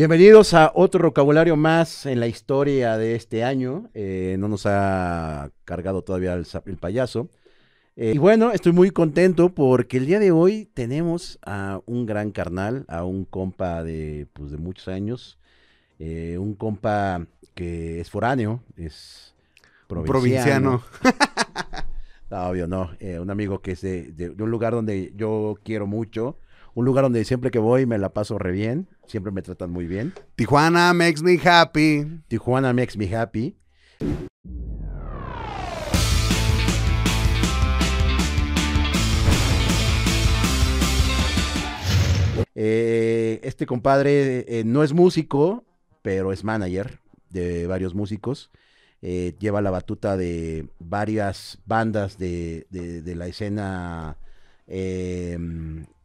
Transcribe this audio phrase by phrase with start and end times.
[0.00, 3.90] Bienvenidos a otro vocabulario más en la historia de este año.
[3.92, 7.28] Eh, no nos ha cargado todavía el, el payaso.
[7.96, 12.30] Eh, y bueno, estoy muy contento porque el día de hoy tenemos a un gran
[12.30, 15.38] carnal, a un compa de, pues, de muchos años,
[15.98, 19.34] eh, un compa que es foráneo, es
[19.86, 20.82] provinciano.
[22.30, 22.90] no, obvio, no,
[23.20, 26.38] un amigo que es de un lugar donde yo quiero mucho
[26.80, 29.86] un lugar donde siempre que voy me la paso re bien, siempre me tratan muy
[29.86, 30.14] bien.
[30.34, 32.22] Tijuana makes me happy.
[32.26, 33.54] Tijuana makes me happy.
[42.54, 45.64] Eh, este compadre eh, no es músico,
[46.00, 48.50] pero es manager de varios músicos.
[49.02, 54.16] Eh, lleva la batuta de varias bandas de, de la escena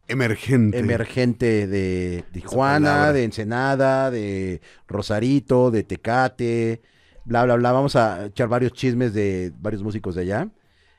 [0.08, 0.78] Emergente.
[0.78, 6.80] Emergente de Tijuana, de Ensenada, de Rosarito, de Tecate,
[7.24, 7.72] bla, bla, bla.
[7.72, 10.48] Vamos a echar varios chismes de varios músicos de allá.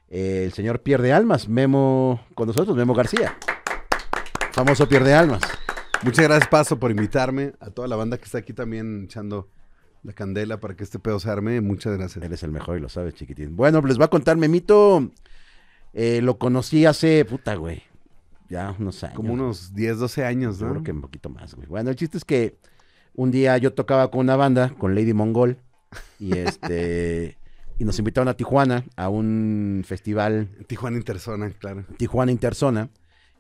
[0.09, 3.37] el señor Pierde Almas, Memo con nosotros, Memo García.
[4.51, 5.41] Famoso Pierde Almas.
[6.03, 7.53] Muchas gracias, Paso, por invitarme.
[7.61, 9.49] A toda la banda que está aquí también echando
[10.03, 11.61] la candela para que este pedo se arme.
[11.61, 12.23] Muchas gracias.
[12.23, 13.55] Eres el mejor y lo sabes, chiquitín.
[13.55, 15.11] Bueno, les voy a contar, Memito.
[15.93, 17.87] Eh, lo conocí hace, puta, güey
[18.49, 19.15] ya unos años.
[19.15, 20.69] Como unos 10, 12 años, ¿no?
[20.71, 21.67] creo que un poquito más, güey.
[21.67, 22.57] Bueno, el chiste es que
[23.13, 25.57] un día yo tocaba con una banda, con Lady Mongol,
[26.19, 27.37] y este...
[27.79, 30.49] y nos invitaron a Tijuana a un festival.
[30.67, 31.85] Tijuana Interzona, claro.
[31.97, 32.89] Tijuana Interzona.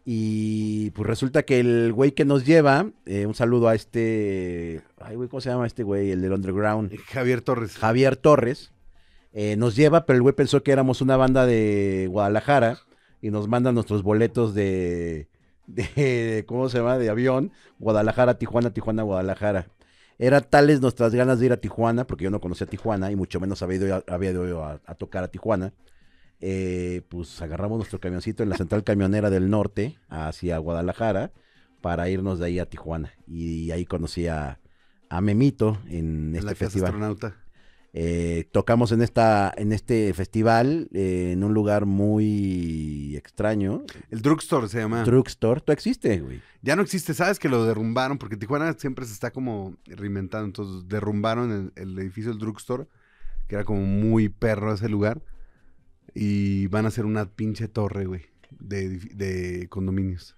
[0.09, 5.17] Y pues resulta que el güey que nos lleva, eh, un saludo a este, ay
[5.17, 6.11] güey, ¿cómo se llama este güey?
[6.11, 6.97] El del Underground.
[7.07, 7.75] Javier Torres.
[7.75, 8.71] Javier Torres.
[9.33, 12.79] Eh, nos lleva, pero el güey pensó que éramos una banda de Guadalajara
[13.21, 15.27] y nos mandan nuestros boletos de,
[15.67, 16.97] de, ¿cómo se llama?
[16.97, 19.67] De avión, Guadalajara, Tijuana, Tijuana, Guadalajara.
[20.19, 23.39] Eran tales nuestras ganas de ir a Tijuana, porque yo no conocía Tijuana y mucho
[23.39, 25.73] menos había ido, había ido a, tocar a Tijuana.
[26.39, 31.31] Eh, pues agarramos nuestro camioncito en la central camionera del norte hacia Guadalajara
[31.81, 33.13] para irnos de ahí a Tijuana.
[33.27, 34.59] Y ahí conocí a,
[35.21, 36.87] Memito en, este festival.
[36.87, 37.35] Astronauta.
[37.99, 43.85] Eh, tocamos en esta en este festival eh, en un lugar muy extraño.
[44.11, 45.03] El Drugstore se llama.
[45.03, 46.39] Drugstore, ¿tú existe, güey?
[46.61, 50.87] Ya no existe, sabes que lo derrumbaron porque Tijuana siempre se está como reinventando, entonces
[50.87, 52.85] derrumbaron el, edificio del Drugstore,
[53.47, 55.23] que era como muy perro ese lugar,
[56.13, 60.37] y van a hacer una pinche torre, güey, de, condominios.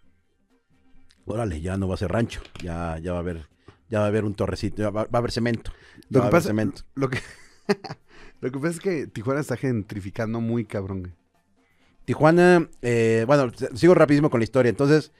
[1.25, 3.49] Órale, ya no va a ser rancho, ya, ya va a haber,
[3.89, 5.73] ya va a haber un torrecito, va, a haber cemento.
[6.09, 6.83] Lo que pasa, cemento.
[6.95, 7.19] Lo que
[8.41, 11.13] Lo que pasa es que Tijuana está gentrificando muy cabrón,
[12.09, 14.71] Tijuana, eh, bueno, sigo rapidísimo con la historia.
[14.71, 15.11] Entonces,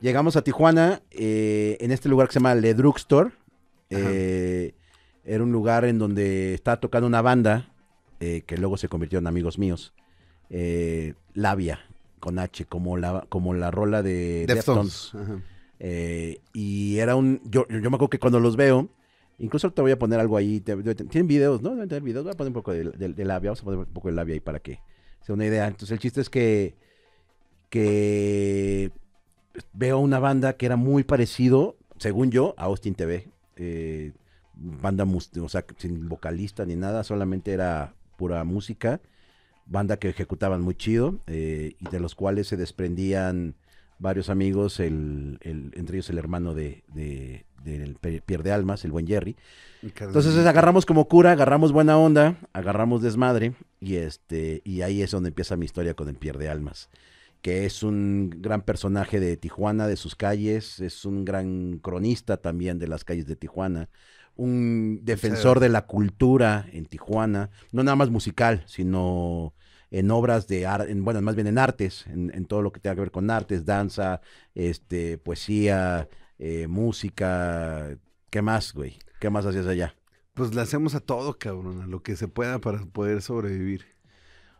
[0.00, 3.30] llegamos a Tijuana eh, en este lugar que se llama Le Drugstore.
[3.90, 4.74] Eh,
[5.24, 7.72] era un lugar en donde estaba tocando una banda
[8.18, 9.94] que luego se convirtió en amigos míos.
[11.32, 11.78] Labia,
[12.18, 15.12] con H, como la, como la rola de Deftones.
[16.52, 17.40] y era un.
[17.44, 18.88] Yo, yo me acuerdo que cuando los veo
[19.42, 20.60] Incluso te voy a poner algo ahí.
[20.60, 21.70] tienen videos, ¿no?
[21.70, 22.22] Deben tener videos.
[22.22, 23.50] Voy a poner un poco de, labia.
[23.50, 24.78] Vamos a poner un poco de labia ahí para que
[25.20, 25.66] sea una idea.
[25.66, 26.76] Entonces, el chiste es que,
[27.68, 28.92] que
[29.72, 33.30] veo una banda que era muy parecido, según yo, a Austin TV.
[33.56, 34.12] Eh,
[34.54, 39.00] banda, o sea, sin vocalista ni nada, solamente era pura música.
[39.66, 43.56] Banda que ejecutaban muy chido eh, y de los cuales se desprendían
[43.98, 46.84] varios amigos, el, entre ellos el hermano de,
[47.62, 49.36] del Pierde Almas, el buen Jerry.
[49.82, 55.28] Entonces agarramos como cura, agarramos buena onda, agarramos desmadre y este y ahí es donde
[55.28, 56.88] empieza mi historia con el Pierde Almas,
[57.40, 62.78] que es un gran personaje de Tijuana, de sus calles, es un gran cronista también
[62.78, 63.88] de las calles de Tijuana,
[64.36, 69.52] un defensor de la cultura en Tijuana, no nada más musical, sino
[69.90, 72.94] en obras de arte, bueno, más bien en artes, en, en, todo lo que tenga
[72.94, 74.22] que ver con artes, danza,
[74.54, 76.08] este, poesía,
[76.44, 77.96] eh, música,
[78.28, 78.98] ¿qué más, güey?
[79.20, 79.94] ¿Qué más hacías allá?
[80.34, 83.84] Pues le hacemos a todo, cabrón, a lo que se pueda para poder sobrevivir.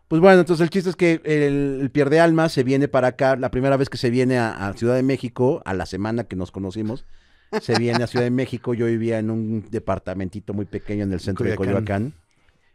[0.07, 3.51] Pues bueno, entonces el chiste es que el, Pierde Alma se viene para acá, la
[3.51, 7.05] primera vez que se viene a, Ciudad de México, a la semana que nos conocimos,
[7.61, 11.19] se viene a Ciudad de México, yo vivía en un departamentito muy pequeño en el
[11.19, 12.15] centro de Coyoacán,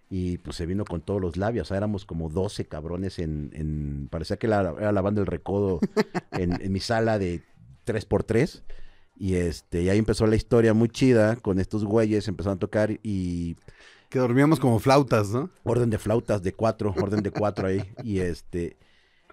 [0.10, 4.10] y pues se vino con todos los labios, o sea, éramos como 12 cabrones en,
[4.12, 5.80] parecía que era la banda del recodo
[6.34, 7.44] en, en mi sala de
[7.86, 8.64] 3x3,
[9.20, 13.00] y este, y ahí empezó la historia muy chida con estos güeyes, empezaron a tocar
[13.04, 13.56] y...
[14.10, 15.50] Que dormíamos como flautas, ¿no?
[15.64, 17.84] Orden de flautas de cuatro, orden de cuatro ahí.
[18.04, 18.78] Y este...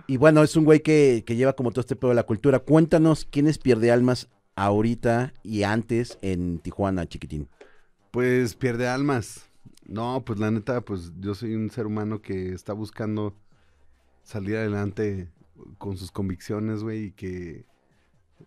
[0.08, 2.58] Y bueno, es un güey que, lleva como todo este pedo de la cultura.
[2.58, 7.48] Cuéntanos quiénes Pierde Almas ahorita y antes en Tijuana, chiquitín?
[8.10, 9.48] Pues pierde almas.
[9.86, 13.36] No, pues la neta, pues yo soy un ser humano que está buscando
[14.22, 15.28] salir adelante
[15.78, 17.66] con sus convicciones, güey, y que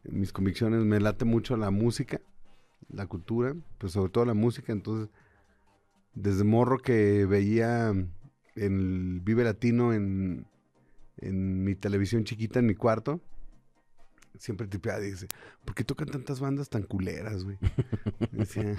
[0.04, 2.22] mis convicciones me late mucho la música,
[2.90, 5.10] la cultura, pues sobre todo la música, entonces
[6.14, 7.94] desde morro que veía
[8.56, 10.48] el Vive Latino en,
[11.18, 13.22] en mi televisión chiquita en mi cuarto,
[14.40, 15.28] siempre tipeaba y dice,
[15.66, 17.58] ¿por qué tocan tantas bandas tan culeras, güey?
[18.32, 18.76] Decía,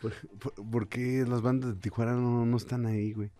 [0.00, 0.12] ¿por,
[0.70, 3.30] por, qué las bandas de Tijuana no, no están ahí, güey?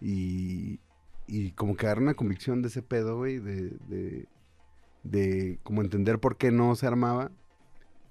[0.00, 0.80] Y,
[1.26, 4.26] y como que agarré una convicción de ese pedo, güey, de,
[5.04, 7.30] de como entender por qué no se armaba.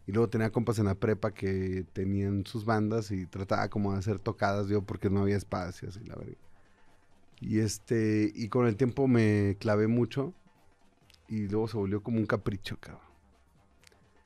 [0.05, 3.99] Y luego tenía compas en la prepa que tenían sus bandas y trataba como de
[3.99, 6.37] hacer tocadas yo porque no había espacios y la verdad.
[7.39, 10.33] Y este, y con el tiempo me clavé mucho
[11.27, 13.01] y luego se volvió como un capricho, cabrón.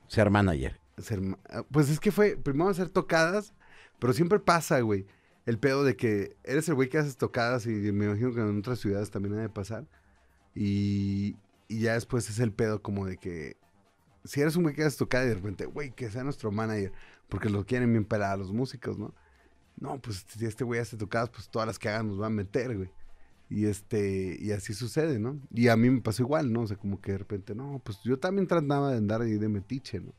[0.08, 0.80] Ser manager.
[0.98, 3.54] Ser ah, pues es que fue primero hacer tocadas,
[3.98, 5.06] pero siempre pasa, güey.
[5.46, 8.58] El pedo de que eres el güey que haces tocadas y me imagino que en
[8.58, 9.86] otras ciudades también ha de pasar.
[10.54, 11.36] Y,
[11.68, 13.56] y ya después es el pedo como de que
[14.24, 16.92] si eres un güey que haces tocadas y de repente, güey, que sea nuestro manager,
[17.28, 19.14] porque lo quieren bien pelada los músicos, ¿no?
[19.76, 22.36] No, pues si este güey hace tocadas, pues todas las que hagan nos van a
[22.36, 22.90] meter, güey.
[23.48, 25.40] Y este, y así sucede, ¿no?
[25.50, 26.62] Y a mí me pasó igual, ¿no?
[26.62, 29.48] O sea, como que de repente, no, pues yo también trataba de andar ahí de
[29.48, 30.12] metiche, ¿no?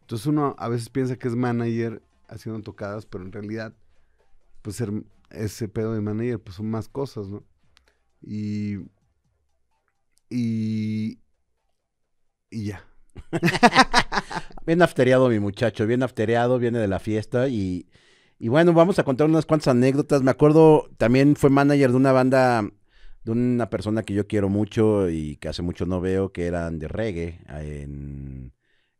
[0.00, 3.74] Entonces uno a veces piensa que es manager haciendo tocadas, pero en realidad,
[4.62, 4.90] pues ser
[5.30, 7.44] ese pedo de manager, pues son más cosas, ¿no?
[8.22, 8.78] Y.
[10.30, 11.20] Y.
[12.50, 12.84] Y ya.
[14.66, 17.88] Bien aftereado mi muchacho, bien aftereado, viene de la fiesta y,
[18.38, 20.22] y bueno, vamos a contar unas cuantas anécdotas.
[20.22, 22.68] Me acuerdo, también fue manager de una banda,
[23.24, 26.78] de una persona que yo quiero mucho y que hace mucho no veo, que eran
[26.78, 28.52] de reggae en...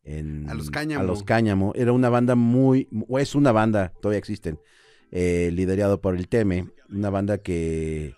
[0.04, 1.02] en A los Cáñamo.
[1.02, 1.72] A los Cáñamo.
[1.74, 4.58] Era una banda muy, o es una banda, todavía existen,
[5.10, 8.14] eh, liderado por el Teme, una banda que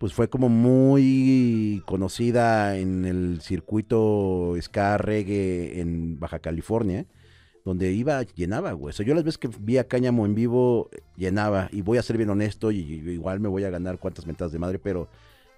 [0.00, 7.04] pues fue como muy conocida en el circuito ska reggae en Baja California,
[7.66, 8.92] donde iba, llenaba, güey.
[8.92, 10.88] O sea, yo las veces que vi a Cáñamo en vivo,
[11.18, 11.68] llenaba.
[11.70, 14.58] Y voy a ser bien honesto, y, igual me voy a ganar cuantas mentadas de
[14.58, 15.10] madre, pero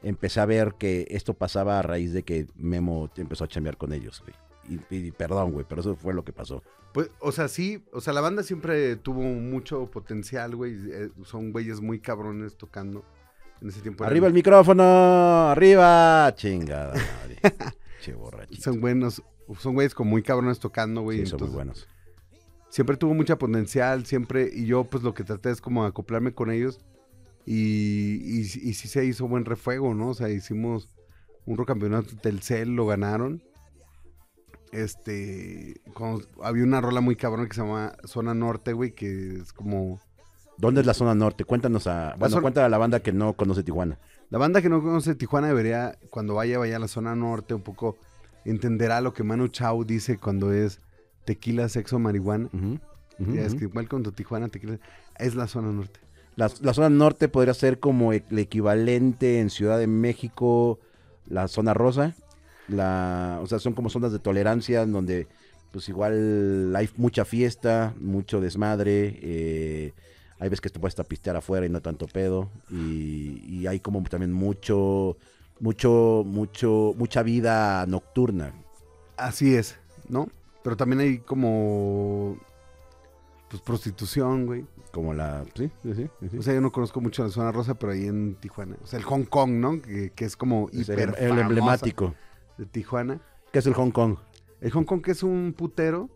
[0.02, 3.92] empecé a ver que esto pasaba a raíz de que Memo empezó a chambear con
[3.92, 4.34] ellos, güey.
[4.90, 6.64] Y, y perdón, güey, pero eso fue lo que pasó.
[6.92, 10.74] Pues, o sea, sí, o sea, la banda siempre tuvo mucho potencial, güey.
[10.90, 13.04] eh, son güeyes muy cabrones tocando.
[13.62, 14.04] En ese tiempo.
[14.04, 14.82] eran- Arriba el micrófono,
[15.50, 16.94] arriba, chingada
[18.02, 18.60] che borrachito.
[18.62, 19.22] Son buenos,
[19.58, 21.20] son güeyes como muy cabrones tocando, güey.
[21.20, 21.86] Sí, son muy buenos.
[22.68, 26.50] siempre tuvo mucha potencial, siempre, y yo pues lo que traté es como acoplarme con
[26.50, 26.80] ellos
[27.46, 30.08] y, y, y sí se hizo buen refuego, ¿no?
[30.08, 30.88] O sea, hicimos
[31.46, 33.42] un campeonato Telcel, lo ganaron.
[34.72, 35.80] Este,
[36.42, 40.00] había una rola muy cabrón que se llama Zona Norte, güey, que es como...
[40.62, 41.44] ¿Dónde es la zona norte?
[41.44, 42.14] Cuéntanos a.
[42.18, 43.98] Bueno, zona- cuéntale a la banda que no conoce Tijuana.
[44.30, 47.62] La banda que no conoce Tijuana debería, cuando vaya, vaya a la zona norte, un
[47.62, 47.98] poco
[48.44, 50.80] entenderá lo que Manu Chao dice cuando es
[51.24, 52.48] tequila, sexo, marihuana.
[53.18, 54.78] Ya es que igual cuando Tijuana, tequila,
[55.18, 56.00] es la zona norte.
[56.36, 60.78] La, la zona norte podría ser como e- el equivalente en Ciudad de México,
[61.26, 62.14] la zona rosa.
[62.68, 65.26] La, o sea, son como zonas de tolerancia en donde
[65.72, 69.18] pues igual hay mucha fiesta, mucho desmadre.
[69.22, 69.92] eh,
[70.42, 72.50] hay veces que te puedes tapistear afuera y no tanto pedo.
[72.68, 75.16] Y, y hay como también mucho,
[75.60, 78.52] mucho, mucho, mucha vida nocturna.
[79.16, 80.28] Así es, ¿no?
[80.64, 82.36] Pero también hay como,
[83.48, 84.64] pues, prostitución, güey.
[84.90, 85.44] Como la.
[85.54, 85.94] Sí, sí,
[86.30, 86.36] sí.
[86.36, 88.76] O sea, yo no conozco mucho la zona rosa, pero ahí en Tijuana.
[88.82, 89.80] O sea, el Hong Kong, ¿no?
[89.80, 92.14] Que, que es como Es el, hiper el famosa emblemático.
[92.58, 93.20] de Tijuana.
[93.52, 94.16] ¿Qué es el Hong Kong?
[94.60, 96.10] El Hong Kong que es un putero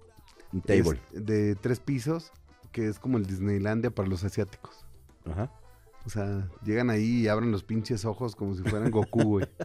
[0.53, 0.99] Un table.
[1.13, 2.33] de tres pisos,
[2.77, 4.85] que es como el Disneylandia para los asiáticos.
[5.25, 5.51] Ajá.
[6.05, 9.47] O sea, llegan ahí y abren los pinches ojos como si fueran Goku, güey.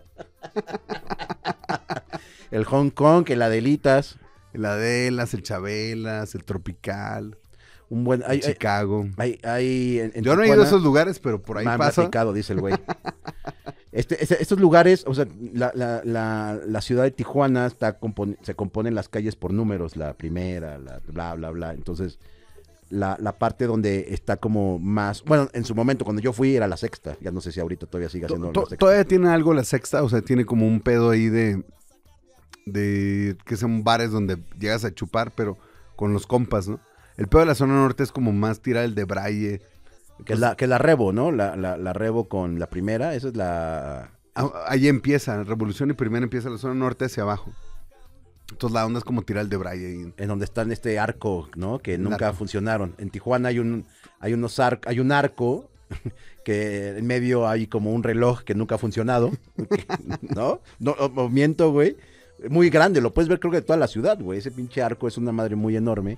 [2.51, 4.17] El Hong Kong, el Adelitas.
[4.53, 7.37] El Adelas, el Chabelas, el Tropical,
[7.89, 8.21] Un buen.
[8.21, 9.05] el Hay, hay, Chicago.
[9.17, 11.77] hay- hay en- en Yo no he ido a esos lugares, pero por ahí me
[11.77, 12.03] pasa.
[12.05, 12.75] picado, dice el güey.
[13.93, 18.37] Este, este- estos lugares, o sea, la, la- la- la ciudad de Tijuana está compone-
[18.41, 21.73] se componen las calles por números, la primera, la bla, bla, bla.
[21.73, 22.17] Entonces,
[22.91, 26.67] la, la parte donde está como más, bueno, en su momento cuando yo fui era
[26.67, 28.77] la sexta, ya no sé si ahorita todavía sigue siendo la sexta.
[28.77, 31.63] Todavía tiene algo la sexta, o sea, tiene como un pedo ahí de.
[32.65, 35.57] de que son bares donde llegas a chupar, pero
[35.95, 36.79] con los compas, ¿no?
[37.17, 39.61] El pedo de la zona norte es como más tirar el de braille.
[40.25, 41.31] Que es la, que la Rebo, ¿no?
[41.31, 44.11] La, la, la Rebo con la primera, esa es la...
[44.35, 47.51] Ah, Ahí empieza, Revolución y Primera empieza la zona norte hacia abajo.
[48.51, 50.13] Entonces la onda es como tirar el de ahí.
[50.17, 51.79] en donde está en este arco, ¿no?
[51.79, 52.37] Que nunca arco.
[52.39, 52.93] funcionaron.
[52.97, 53.85] En Tijuana hay un,
[54.19, 55.69] hay unos ar- hay un arco
[56.45, 59.31] que en medio hay como un reloj que nunca ha funcionado,
[60.21, 60.61] ¿no?
[60.79, 61.97] No, o- o miento, güey.
[62.49, 64.39] Muy grande, lo puedes ver creo que de toda la ciudad, güey.
[64.39, 66.17] Ese pinche arco es una madre muy enorme.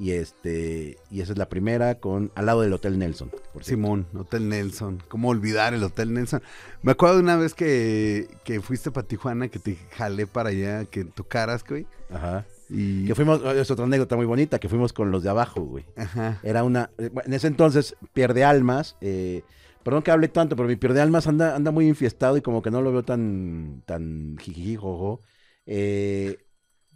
[0.00, 3.30] Y este, y esa es la primera con al lado del Hotel Nelson.
[3.52, 3.62] por.
[3.64, 5.02] Simón, Hotel Nelson.
[5.08, 6.42] ¿Cómo olvidar el Hotel Nelson?
[6.82, 10.86] Me acuerdo de una vez que, que fuiste para Tijuana, que te jalé para allá,
[10.86, 11.86] que tocaras, güey.
[12.10, 12.46] Ajá.
[12.70, 13.04] Y...
[13.04, 15.84] Que fuimos, es otra anécdota muy bonita, que fuimos con los de abajo, güey.
[15.96, 16.40] Ajá.
[16.42, 16.88] Era una.
[16.96, 18.96] eh, En ese entonces, Pierde Almas.
[19.02, 19.42] eh,
[19.82, 22.70] perdón que hable tanto, pero mi Pierde Almas anda, anda muy infiestado y como que
[22.70, 23.82] no lo veo tan.
[23.84, 25.20] tan jijiji, jojo.
[25.66, 26.38] Eh,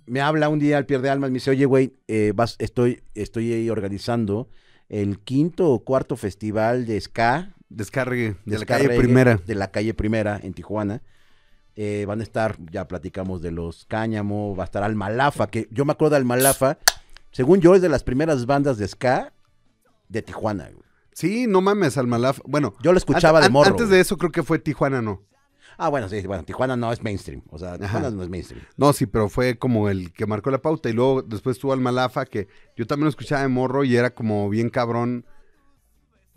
[0.06, 3.52] me habla un día el Pierde Almas, me dice, oye, güey, eh, vas, estoy, estoy
[3.52, 4.48] ahí organizando
[4.88, 7.54] el quinto o cuarto festival de ska.
[7.68, 9.40] Descargue de la calle primera.
[9.44, 11.02] De la calle primera en Tijuana.
[11.76, 15.84] Eh, van a estar, ya platicamos de los Cáñamo, va a estar Almalafa, que yo
[15.84, 16.78] me acuerdo de Almalafa,
[17.32, 19.32] según yo es de las primeras bandas de ska
[20.08, 20.64] de Tijuana.
[20.72, 20.84] güey.
[21.12, 22.40] Sí, no mames, Almalaf.
[22.44, 23.70] Bueno, Yo lo escuchaba an- de morro.
[23.70, 25.22] Antes de eso creo que fue Tijuana, no.
[25.78, 28.16] Ah, bueno, sí, bueno, Tijuana no es mainstream, o sea, Tijuana Ajá.
[28.16, 28.64] no es mainstream.
[28.76, 30.88] No, sí, pero fue como el que marcó la pauta.
[30.88, 34.48] Y luego después tuvo Almalafa, que yo también lo escuchaba de morro y era como
[34.50, 35.24] bien cabrón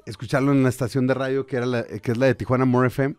[0.05, 2.87] escucharlo en la estación de radio que, era la, que es la de Tijuana More
[2.87, 3.15] FM.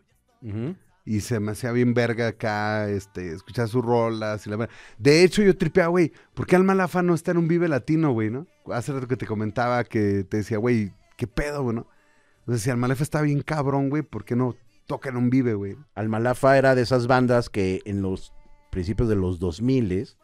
[1.04, 5.24] Y se me hacía bien verga acá, este, escuchar sus rolas y la ver- De
[5.24, 8.46] hecho, yo tripeaba, güey, ¿por qué Almalafa no está en un Vive Latino, güey, no?
[8.72, 11.86] Hace rato que te comentaba que te decía, güey, ¿qué pedo, güey, no?
[12.46, 14.54] O sea, si Almalafa está bien cabrón, güey, ¿por qué no
[14.88, 15.76] toca en un Vive, güey?
[15.94, 18.32] Almalafa era de esas bandas que en los
[18.70, 20.16] principios de los 2000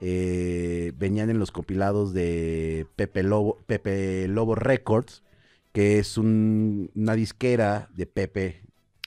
[0.00, 5.22] eh, venían en los compilados de Pepe Lobo, Pepe Lobo Records,
[5.72, 8.62] que es un- una disquera de Pepe.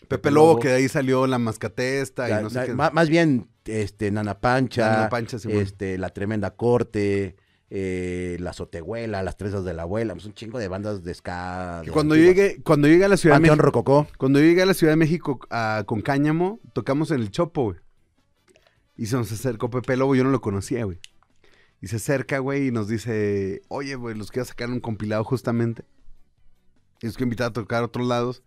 [0.08, 2.74] Pepe Lobo, que de ahí salió la mascatesta y La- no sé qué.
[2.74, 5.58] ma- Más bien, este, Nana Pancha, Nana Pancha, Simón.
[5.62, 7.38] este, La Tremenda Corte,
[7.74, 11.80] eh, La Sotehuela, Las Tresas de la Abuela, pues un chingo de bandas de ska.
[11.82, 12.48] Que de cuando yo antiguas.
[12.50, 14.08] llegué, cuando llegué a la Ciudad de México, Rococó.
[14.18, 15.40] cuando llegué a la Ciudad de México
[15.86, 17.78] con Cáñamo, tocamos en el Chopo, güey.
[18.98, 21.00] Y se nos acercó Pepe Lobo, yo no lo conocía, güey.
[21.82, 25.84] Y se acerca, güey, y nos dice, oye, güey, los quiero sacar un compilado justamente.
[27.02, 28.44] Y los que invitar a tocar a otros lados.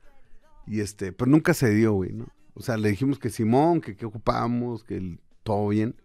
[0.66, 2.28] Y este, pero nunca se dio, güey, ¿no?
[2.54, 5.96] O sea, le dijimos que Simón, que qué ocupábamos, que el- todo bien.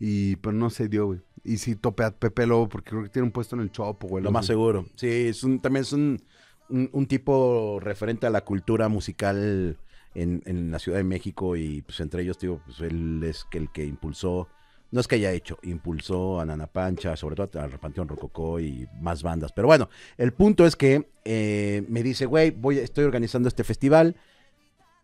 [0.00, 1.20] Y, pero no se dio, güey.
[1.44, 4.08] Y sí topé a Pepe Lobo porque creo que tiene un puesto en el Chopo,
[4.08, 4.24] güey.
[4.24, 4.86] Lo más seguro.
[4.96, 6.20] Sí, es un, también es un,
[6.68, 9.78] un, un tipo referente a la cultura musical
[10.14, 13.58] en, en la Ciudad de México y pues entre ellos, digo, pues él es que
[13.58, 14.48] el que impulsó,
[14.90, 18.88] no es que haya hecho, impulsó a Nana Pancha, sobre todo al Panteón Rococó y
[19.00, 19.52] más bandas.
[19.52, 24.16] Pero bueno, el punto es que eh, me dice, güey, voy, estoy organizando este festival,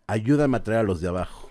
[0.06, 1.50] ayúdame a traer a los de abajo.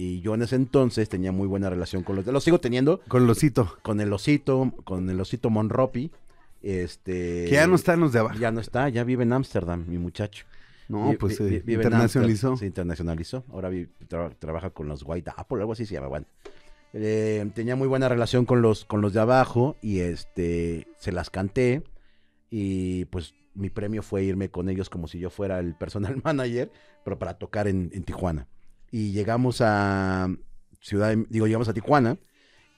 [0.00, 3.00] Y yo en ese entonces tenía muy buena relación con los de, los sigo teniendo,
[3.08, 3.76] Con Losito.
[3.82, 6.12] con el osito, con el osito Monropi.
[6.62, 8.38] Este, Que ya no están los de abajo.
[8.38, 10.44] ya no está, ya vive en Ámsterdam, mi muchacho.
[10.88, 12.56] No, pues se en internacionalizó.
[12.56, 13.44] Se internacionalizó.
[13.50, 16.06] Ahora vi- tra- trabaja con los White Apple, algo así se llama.
[16.08, 16.26] Bueno.
[16.94, 21.28] Eh, tenía muy buena relación con los, con los de abajo y este se las
[21.28, 21.82] canté.
[22.50, 26.70] Y pues mi premio fue irme con ellos como si yo fuera el personal manager,
[27.04, 28.46] pero para tocar en, en Tijuana.
[28.90, 30.28] Y llegamos a
[30.80, 32.18] Ciudad, digo, llegamos a Tijuana.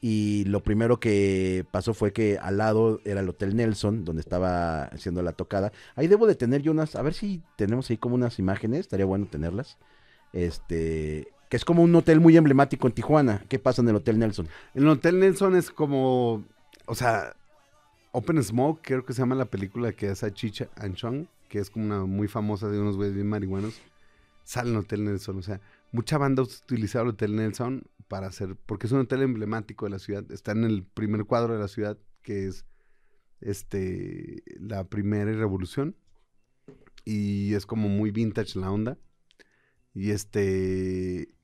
[0.03, 4.85] Y lo primero que pasó fue que al lado era el Hotel Nelson, donde estaba
[4.85, 5.73] haciendo la tocada.
[5.95, 9.05] Ahí debo de tener yo unas, a ver si tenemos ahí como unas imágenes, estaría
[9.05, 9.77] bueno tenerlas.
[10.33, 13.45] Este, que es como un hotel muy emblemático en Tijuana.
[13.49, 14.49] ¿Qué pasa en el Hotel Nelson?
[14.75, 16.45] El Hotel Nelson es como,
[16.87, 17.35] o sea,
[18.13, 21.85] Open Smoke, creo que se llama la película que hace Chicha Anchong, que es como
[21.85, 23.75] una muy famosa de unos güeyes bien marihuanos.
[24.45, 25.61] Sale en Hotel Nelson, o sea,
[25.93, 29.99] mucha banda utilizaba el Hotel Nelson para hacer, porque es un hotel emblemático de la
[29.99, 30.31] ciudad.
[30.33, 32.65] Está en el primer cuadro de la ciudad, que es
[33.41, 35.97] este la primera revolución.
[37.05, 38.99] Y es como muy vintage la onda.
[39.95, 41.35] Y este.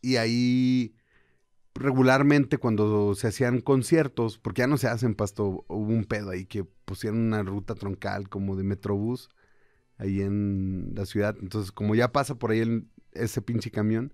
[0.00, 0.96] Y ahí
[1.74, 6.44] regularmente cuando se hacían conciertos, porque ya no se hacen pasto, hubo un pedo ahí
[6.46, 9.30] que pusieron una ruta troncal como de Metrobús
[9.98, 11.36] ahí en la ciudad.
[11.40, 14.12] Entonces, como ya pasa por ahí el- ese pinche camión,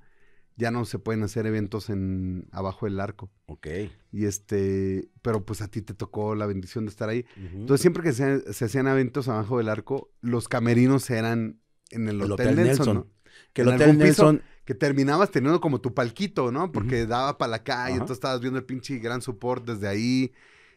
[0.56, 3.30] ya no se pueden hacer eventos en abajo del arco.
[3.46, 3.68] Ok.
[4.10, 7.24] Y este, pero pues a ti te tocó la bendición de estar ahí.
[7.36, 12.20] Entonces, siempre que se, se hacían eventos abajo del arco, los camerinos eran en el,
[12.20, 12.94] El Hotel, Hotel Nelson, Nelson.
[12.96, 13.06] ¿no?
[13.52, 16.72] que el en Hotel algún piso- Nelson, que terminabas teniendo como tu palquito, ¿no?
[16.72, 20.32] Porque daba para la calle, entonces estabas viendo el pinche gran support desde ahí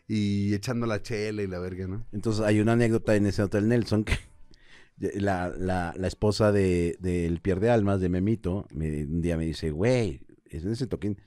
[0.08, 2.06] y echando la chela y la verga, ¿no?
[2.12, 4.18] entonces hay una anécdota en ese Hotel Nelson que
[5.16, 9.72] la, la, la esposa de, del Pierde Almas, de Memito, me- un día me dice,
[9.72, 11.18] güey, es en ese toquín,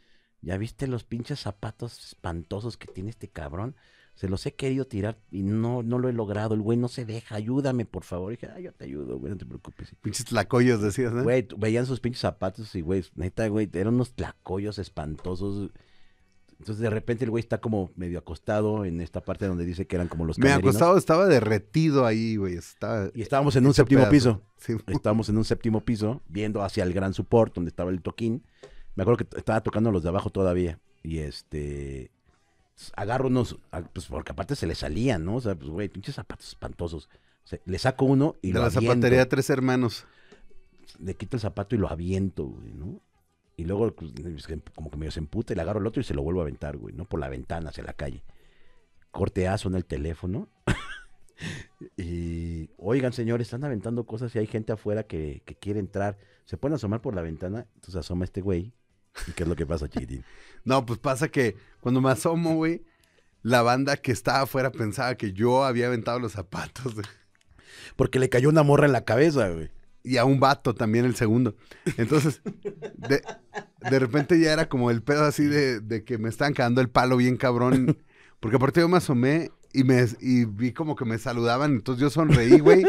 [0.43, 3.75] ¿ya viste los pinches zapatos espantosos que tiene este cabrón?
[4.15, 6.55] Se los he querido tirar y no, no lo he logrado.
[6.55, 8.33] El güey no se deja, ayúdame, por favor.
[8.33, 9.93] Y dije, ah, yo te ayudo, güey, no te preocupes.
[10.03, 11.25] Pinches tlacoyos, decías, ¿no?
[11.25, 15.71] Güey, veían sus pinches zapatos y, güey, neta, güey, eran unos tlacoyos espantosos.
[16.59, 19.97] Entonces, de repente, el güey está como medio acostado en esta parte donde dice que
[19.97, 20.77] eran como los Me camerinos.
[20.77, 22.55] acostado, estaba derretido ahí, güey.
[22.55, 24.11] Estaba Y estábamos en un séptimo pedazo.
[24.13, 24.43] piso.
[24.59, 24.75] Sí.
[24.89, 28.45] Estábamos en un séptimo piso, viendo hacia el gran support, donde estaba el toquín.
[28.95, 30.79] Me acuerdo que estaba tocando los de abajo todavía.
[31.03, 32.11] Y este.
[32.97, 33.59] Agarro unos.
[33.93, 35.37] Pues porque aparte se le salían, ¿no?
[35.37, 37.09] O sea, pues, güey, pinches zapatos espantosos.
[37.45, 38.89] Se- le saco uno y de lo la aviento.
[38.93, 40.07] zapatería Tres Hermanos.
[40.99, 43.01] Le quito el zapato y lo aviento, güey, ¿no?
[43.57, 46.05] Y luego, pues, se- como que medio se emputa y le agarro el otro y
[46.05, 47.05] se lo vuelvo a aventar, güey, ¿no?
[47.05, 48.25] Por la ventana hacia la calle.
[49.11, 50.49] Corteazo en el teléfono.
[51.97, 56.19] y, oigan, señores, están aventando cosas y hay gente afuera que, que quiere entrar.
[56.47, 57.67] Se pueden asomar por la ventana.
[57.75, 58.73] Entonces asoma este güey.
[59.29, 60.25] ¿Y qué es lo que pasa, chiquitín?
[60.65, 62.85] No, pues pasa que cuando me asomo, güey,
[63.43, 66.95] la banda que estaba afuera pensaba que yo había aventado los zapatos.
[66.95, 67.07] güey.
[67.97, 69.71] Porque le cayó una morra en la cabeza, güey.
[70.07, 71.57] Y a un vato también el segundo.
[71.97, 72.43] Entonces,
[72.95, 73.23] de,
[73.91, 76.91] de repente ya era como el pedo así de, de que me estaban cagando el
[76.91, 77.97] palo bien cabrón.
[78.39, 81.73] Porque aparte yo me asomé y, me, y vi como que me saludaban.
[81.73, 82.85] Entonces yo sonreí, güey.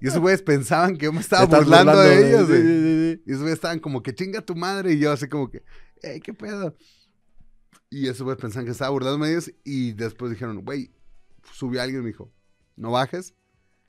[0.00, 2.62] Y esos güeyes pensaban que yo me estaba burlando, de ellos, Sí, güey.
[2.62, 3.22] sí, sí, sí.
[3.24, 4.94] Y esos güeyes estaban como que chinga tu madre.
[4.94, 5.62] Y yo así como que,
[6.02, 6.74] hey, qué pedo.
[7.88, 9.52] Y esos güeyes pensaban que estaba burlándome de ellos.
[9.62, 10.90] Y después dijeron, güey,
[11.52, 12.32] subió alguien y me dijo,
[12.74, 13.34] no bajes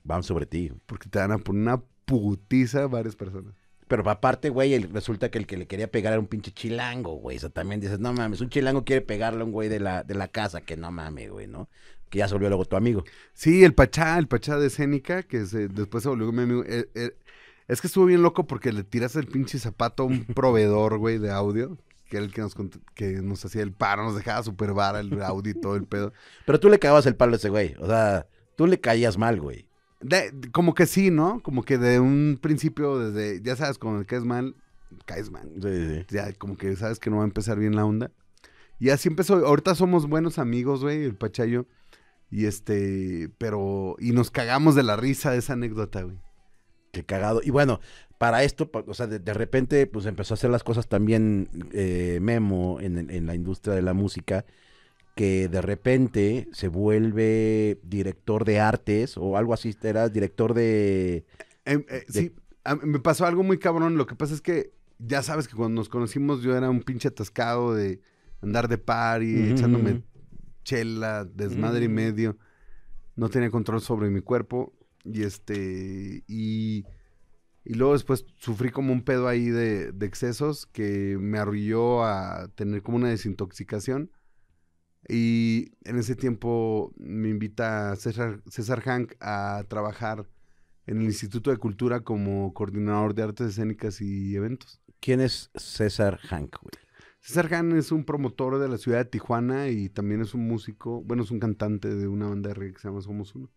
[0.03, 0.71] Van sobre ti.
[0.85, 3.53] porque te van a poner una putiza varias personas.
[3.87, 7.37] Pero aparte, güey, resulta que el que le quería pegar era un pinche chilango, güey.
[7.37, 10.03] O sea, también dices, no mames, un chilango quiere pegarle a un güey de la,
[10.03, 11.69] de la casa, que no mames, güey, ¿no?
[12.09, 13.03] Que ya se volvió luego tu amigo.
[13.33, 16.63] Sí, el Pachá, el Pachá de escénica, que se- después se volvió mi amigo.
[16.65, 17.11] eh, eh,
[17.67, 21.17] es que estuvo bien loco porque le tiraste el pinche zapato a un proveedor, güey,
[21.19, 21.77] de audio,
[22.09, 22.55] que era el que nos,
[22.95, 26.13] que nos hacía el paro, nos dejaba super vara el audio y todo el pedo.
[26.45, 27.75] Pero tú le cagabas el palo a ese güey.
[27.79, 29.67] O sea, tú le caías mal, güey.
[30.03, 31.41] De- como que sí, ¿no?
[31.41, 34.55] Como que de un principio, desde, ya sabes, cuando caes mal,
[35.05, 35.49] caes mal.
[35.61, 36.05] Sí, sí.
[36.09, 38.11] Ya como que sabes que no va a empezar bien la onda.
[38.79, 39.35] Y así empezó.
[39.45, 41.45] Ahorita somos buenos amigos, güey, el Pachá
[42.29, 46.17] y este, pero, y nos cagamos de la risa de esa anécdota, güey.
[46.91, 47.41] Qué cagado.
[47.43, 47.79] Y bueno,
[48.17, 52.19] para esto, o sea, de, de repente, pues empezó a hacer las cosas también eh,
[52.21, 54.45] Memo en- en la industria de la música,
[55.15, 61.25] que de repente se vuelve director de artes o algo así, era director de...
[61.65, 63.97] Em, eh, De- Sí, a- me pasó algo muy cabrón.
[63.97, 67.09] Lo que pasa es que ya sabes que cuando nos conocimos yo era un pinche
[67.09, 68.01] atascado de
[68.41, 70.03] andar de party, Ujú, echándome
[70.63, 71.95] chela, desmadre y Ujú.
[71.95, 72.37] medio.
[73.15, 74.73] No tenía control sobre mi cuerpo.
[75.05, 76.23] Y este.
[76.27, 76.85] Y,
[77.65, 82.49] y luego después sufrí como un pedo ahí de, de excesos que me arrulló a
[82.55, 84.11] tener como una desintoxicación.
[85.09, 90.27] Y en ese tiempo me invita César, César Hank a trabajar
[90.85, 94.81] en el Instituto de Cultura como coordinador de artes escénicas y eventos.
[94.99, 96.71] ¿Quién es César Hank, güey?
[97.19, 101.01] César Hank es un promotor de la ciudad de Tijuana y también es un músico,
[101.03, 103.49] bueno, es un cantante de una banda de reggae que se llama Somos Uno,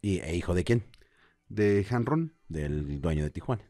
[0.00, 0.84] ¿Y e hijo de quién?
[1.48, 2.34] de Hanron.
[2.48, 3.64] Del dueño de Tijuana.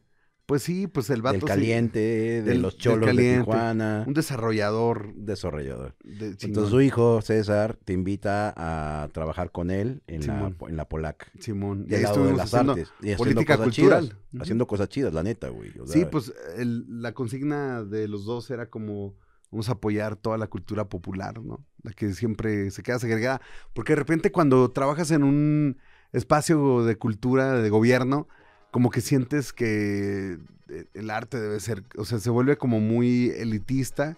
[0.49, 3.37] Pues sí, pues el vato Del sí, caliente, de Del- los del cholos de.
[3.37, 4.03] Tijuana.
[4.07, 5.95] un desarrollador desarrollador.
[6.03, 10.89] de Entonces su hijo, César, te invita a trabajar con él en, la, en la
[10.89, 11.27] Polaca.
[11.39, 11.85] Simón.
[11.87, 12.87] Y ahí lado de estuvimos las haciendo artes.
[12.99, 14.03] Y haciendo política cosas cultural.
[14.05, 14.41] chidas, Ujú.
[14.41, 15.71] Haciendo cosas chidas, la neta, güey.
[15.79, 19.13] o Sí, pues el- la consigna de los dos era como
[19.51, 21.63] vamos a apoyar toda la cultura popular, ¿no?
[21.83, 23.39] La que siempre se queda segregada.
[23.73, 25.77] Porque de repente cuando trabajas en un
[26.11, 28.27] espacio de cultura, de gobierno,
[28.71, 30.37] como que sientes que
[30.69, 34.17] eh, el arte debe ser, o sea, se vuelve como muy elitista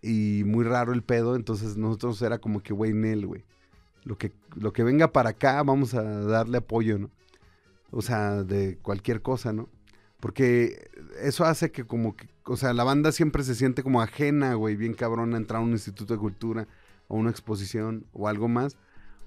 [0.00, 3.44] y muy raro el pedo, entonces nosotros era como que, güey, Nel, güey.
[4.04, 7.10] Lo que, lo que venga para acá, vamos a darle apoyo, ¿no?
[7.92, 9.68] O sea, de cualquier cosa, ¿no?
[10.18, 10.88] Porque
[11.20, 14.76] eso hace que como que, o sea, la banda siempre se siente como ajena, güey,
[14.76, 16.68] bien cabrón a entrar a un instituto de cultura
[17.08, 18.76] o una exposición o algo más,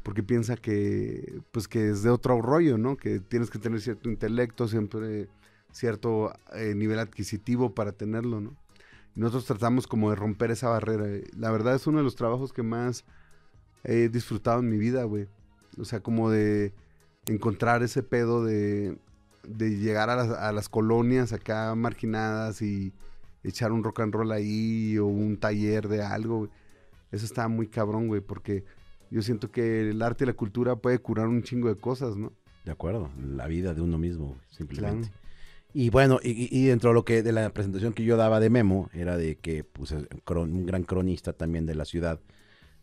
[0.05, 2.95] porque piensa que, pues que es de otro rollo, ¿no?
[2.95, 5.29] Que tienes que tener cierto intelecto, siempre
[5.71, 8.55] cierto eh, nivel adquisitivo para tenerlo, ¿no?
[9.15, 11.07] Y nosotros tratamos como de romper esa barrera.
[11.35, 13.03] La verdad es uno de los trabajos que más
[13.83, 15.27] he disfrutado en mi vida, güey.
[15.79, 16.71] O sea, como de
[17.25, 18.99] encontrar ese pedo de,
[19.41, 22.93] de llegar a las, a las colonias acá marginadas y
[23.43, 26.47] echar un rock and roll ahí o un taller de algo.
[27.11, 28.65] Eso está muy cabrón, güey, porque
[29.11, 32.33] yo siento que el arte y la cultura puede curar un chingo de cosas, ¿no?
[32.63, 35.11] De acuerdo, la vida de uno mismo, simplemente.
[35.73, 38.49] Y bueno, y, y dentro de lo que de la presentación que yo daba de
[38.49, 42.19] Memo, era de que pues, un gran cronista también de la ciudad.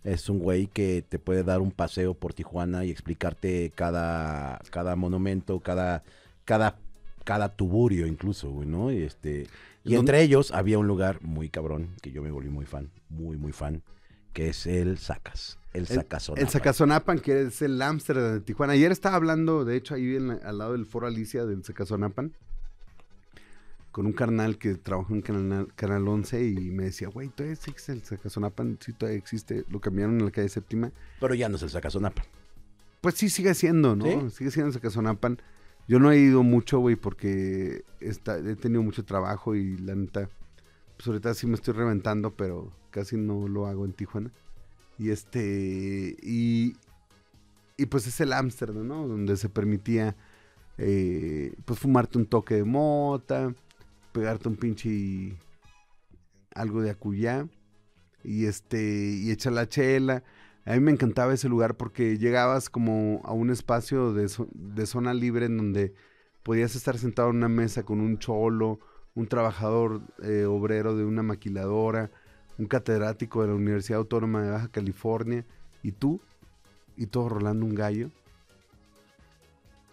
[0.05, 4.95] Es un güey que te puede dar un paseo por Tijuana y explicarte cada, cada
[4.97, 6.03] monumento, cada,
[6.45, 6.77] cada,
[7.25, 8.93] cada tuburio incluso, güey, ¿no?
[8.93, 9.47] Y este.
[9.85, 12.91] Y ¿Dónde- entre ellos había un lugar muy cabrón, que yo me volví muy fan,
[13.09, 13.83] muy, muy fan,
[14.33, 15.59] que es el Sacas.
[15.73, 16.45] El Sacazonapan.
[16.45, 18.75] El Zacazonapan, que es el Ámsterdam de Tijuana.
[18.75, 22.33] Ayer estaba hablando, de hecho, ahí en la- al lado del Foro Alicia del Zacazonapan,
[23.91, 27.93] con un carnal que trabajó en Canal, Canal 11 y me decía, güey, todavía existe
[27.93, 30.91] el Zacazonapan, sí, todavía existe, lo cambiaron en la calle séptima.
[31.21, 32.25] Pero ya no es el Sacazonapan.
[33.03, 34.05] Pues sí, sigue siendo, ¿no?
[34.31, 34.37] ¿Sí?
[34.37, 35.41] Sigue siendo el Zacazonapan.
[35.89, 40.29] Yo no he ido mucho, güey, porque está- he tenido mucho trabajo y la neta,
[40.97, 44.31] pues ahorita sí me estoy reventando, pero casi no lo hago en Tijuana.
[45.03, 46.77] Y este, y,
[47.77, 49.09] y pues es el Ámsterdam, ¿no?
[49.09, 50.15] Donde se permitía,
[50.79, 53.53] eh, pues fumarte un toque de mota,
[54.13, 55.37] pegarte un pinche
[56.55, 57.49] algo de acuyá
[58.23, 60.23] y este, y echar la chela.
[60.67, 65.15] A mí me encantaba ese lugar porque llegabas como a un espacio de, de zona
[65.15, 65.95] libre en donde
[66.45, 68.79] podías estar sentado en una mesa con un cholo,
[69.17, 72.13] un trabajador eh, obrero de una maquiladora,
[72.59, 75.45] un catedrático de la Universidad Autónoma de Baja California,
[75.83, 76.21] y tú,
[76.97, 78.11] y todo rolando un gallo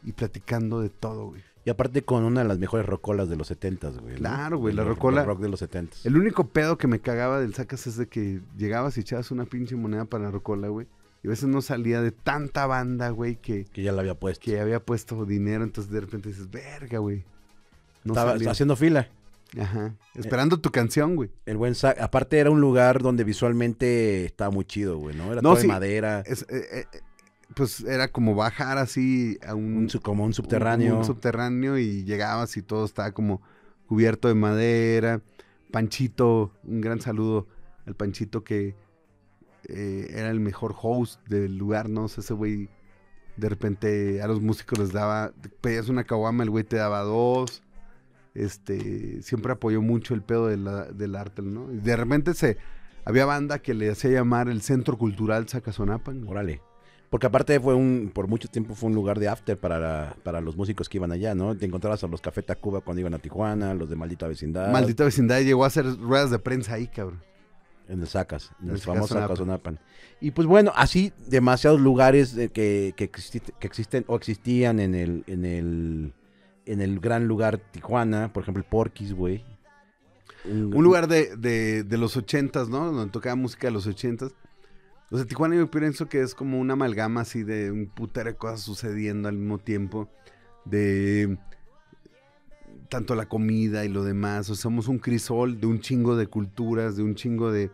[0.03, 1.41] y platicando de todo, güey.
[1.65, 4.15] Y aparte con una de las mejores rocolas de los 70 güey.
[4.15, 7.39] Claro, güey, la El rocola- rock de los 70 El único pedo que me cagaba
[7.39, 10.87] del sacas es de que llegabas y echabas una pinche moneda para la rocola, güey.
[11.21, 14.41] Y a veces no salía de tanta banda, güey, que, Que ya la había puesto.
[14.45, 15.65] que había puesto dinero.
[15.65, 17.25] Entonces de repente dices, verga, güey.
[18.05, 18.51] No Estaba salía.
[18.51, 19.09] haciendo fila.
[19.57, 19.95] Ajá.
[20.15, 21.31] Esperando tu canción, güey.
[21.45, 21.99] El buen sac.
[21.99, 25.25] Aparte era un lugar donde visualmente estaba muy chido, güey, ¿no?
[25.31, 25.61] Era No, todo sí.
[25.63, 26.99] de madera, Es, eh, eh, eh,
[27.55, 30.97] pues era como bajar así a un, un, como un subterráneo.
[30.99, 33.41] un subterráneo y llegabas y todo estaba como
[33.87, 35.21] cubierto de madera.
[35.71, 37.47] Panchito, un gran saludo
[37.87, 38.75] al Panchito que
[39.67, 42.03] eh, era el mejor host del lugar, ¿no?
[42.05, 42.69] O sea, ese güey
[43.35, 45.31] de repente a los músicos les daba,
[45.61, 47.63] pedías una caguama, el güey te daba dos.
[48.39, 51.71] Este, siempre apoyó mucho el pedo de la- del arte, ¿no?
[51.73, 52.57] Y de repente se,
[53.05, 56.25] había banda que le hacía llamar el Centro Cultural Zacazonapan.
[56.27, 56.61] Órale.
[57.09, 60.55] Porque aparte fue un, por mucho tiempo fue un lugar de after para, para los
[60.55, 61.55] músicos que iban allá, ¿no?
[61.57, 64.71] Te encontrabas a los Café Tacuba cuando iban a Tijuana, los de Maldita Vecindad.
[64.71, 67.21] Maldita vecindad llegó a hacer ruedas de prensa ahí, cabrón.
[67.87, 69.75] En el Sacas, en el el famoso Sacazonapan.
[69.75, 69.79] Sacazonapan.
[70.21, 75.45] Y pues bueno, así demasiados lugares que, que, que existen o existían en el, en
[75.45, 76.13] el
[76.71, 79.43] en el gran lugar Tijuana, por ejemplo, el Porquis, güey.
[80.45, 82.91] Un lugar de, de, de los ochentas, ¿no?
[82.91, 84.31] Donde tocaba música de los ochentas.
[85.11, 88.35] O sea, Tijuana yo pienso que es como una amalgama así de un putero de
[88.37, 90.07] cosas sucediendo al mismo tiempo.
[90.65, 91.37] De
[92.89, 94.49] tanto la comida y lo demás.
[94.49, 97.69] O sea, somos un crisol de un chingo de culturas, de un chingo de,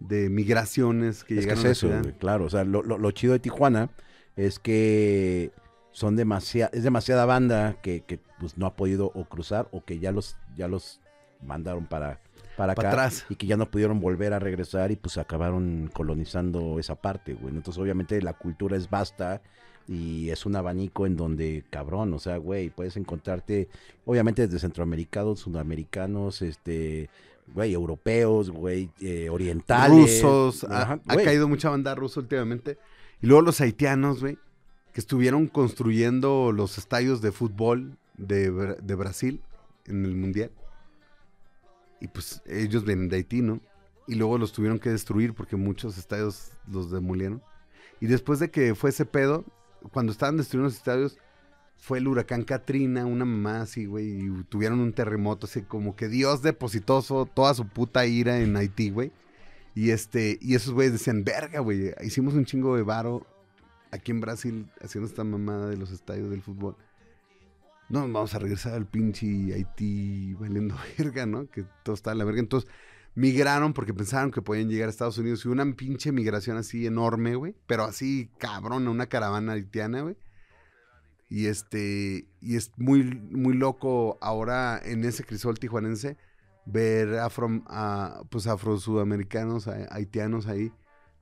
[0.00, 2.18] de migraciones que Es que llegaron es a la eso, ciudad.
[2.18, 2.44] claro.
[2.44, 3.90] O sea, lo, lo- lo chido de Tijuana
[4.36, 5.50] es que
[5.98, 9.98] son demasiada, es demasiada banda que, que, pues no ha podido o cruzar o que
[9.98, 11.00] ya los, ya los
[11.44, 12.20] mandaron para,
[12.56, 13.26] para Pa' acá atrás.
[13.28, 17.52] y que ya no pudieron volver a regresar y pues acabaron colonizando esa parte, güey.
[17.54, 19.42] Entonces, obviamente, la cultura es vasta
[19.88, 23.68] y es un abanico en donde, cabrón, o sea, güey, puedes encontrarte,
[24.04, 27.10] obviamente, desde centroamericanos, sudamericanos, este,
[27.54, 30.22] güey, europeos, güey, eh, orientales.
[30.22, 30.64] rusos.
[30.70, 31.24] Ha, Ajá, ha güey.
[31.24, 32.78] caído mucha banda rusa últimamente.
[33.20, 34.38] Y luego los haitianos, güey,
[34.92, 39.42] que estuvieron construyendo los estadios de fútbol de, de Brasil
[39.86, 40.50] en el Mundial.
[42.00, 43.60] Y pues ellos vienen de Haití, ¿no?
[44.06, 47.42] Y luego los tuvieron que destruir porque muchos estadios los demolieron.
[48.00, 49.44] Y después de que fue ese pedo,
[49.92, 51.18] cuando estaban destruyendo los estadios,
[51.76, 56.08] fue el huracán Katrina, una mamá así, güey, y tuvieron un terremoto, así como que
[56.08, 59.12] Dios depositó toda su puta ira en Haití, güey.
[59.74, 63.26] Y este, y esos güeyes decían, verga, güey, hicimos un chingo de varo
[63.90, 66.76] aquí en Brasil haciendo esta mamada de los estadios del fútbol.
[67.88, 71.48] No, vamos a regresar al pinche Haití valiendo verga, ¿no?
[71.48, 72.40] Que todo está en la verga.
[72.40, 72.70] Entonces,
[73.14, 77.34] migraron porque pensaron que podían llegar a Estados Unidos y una pinche migración así enorme,
[77.34, 77.54] güey.
[77.66, 80.16] Pero así, cabrona, una caravana haitiana, güey.
[81.30, 86.16] Y este, y es muy, muy loco ahora en ese crisol tijuanense
[86.64, 90.72] ver afro, a, pues afro-sudamericanos, a- haitianos ahí,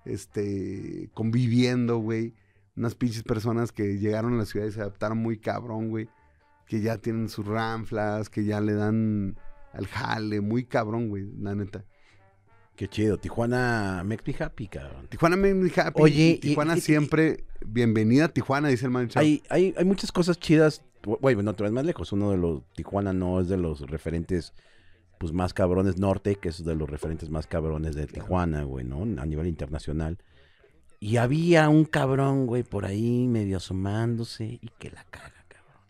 [0.05, 2.35] este, conviviendo, güey.
[2.77, 6.09] Unas pinches personas que llegaron a la ciudad y se adaptaron muy cabrón, güey.
[6.67, 9.37] Que ya tienen sus ranflas, que ya le dan
[9.73, 11.85] al jale, muy cabrón, güey, la neta.
[12.75, 13.17] Qué chido.
[13.19, 15.07] Tijuana makes me happy, cabrón.
[15.09, 16.03] Tijuana me me happy.
[16.03, 19.09] Oye, Tijuana y- y- siempre, bienvenida a Tijuana, dice el man.
[19.15, 22.12] Hay, hay, hay muchas cosas chidas güey, no te vas más lejos.
[22.12, 24.53] Uno de los, Tijuana no es de los referentes,
[25.19, 29.03] pues más cabrones norte, que es de los referentes más cabrones de Tijuana, güey, ¿no?
[29.23, 30.19] A nivel internacional.
[30.98, 35.82] Y había un cabrón, güey, por ahí medio asomándose y que la caga, cabrón.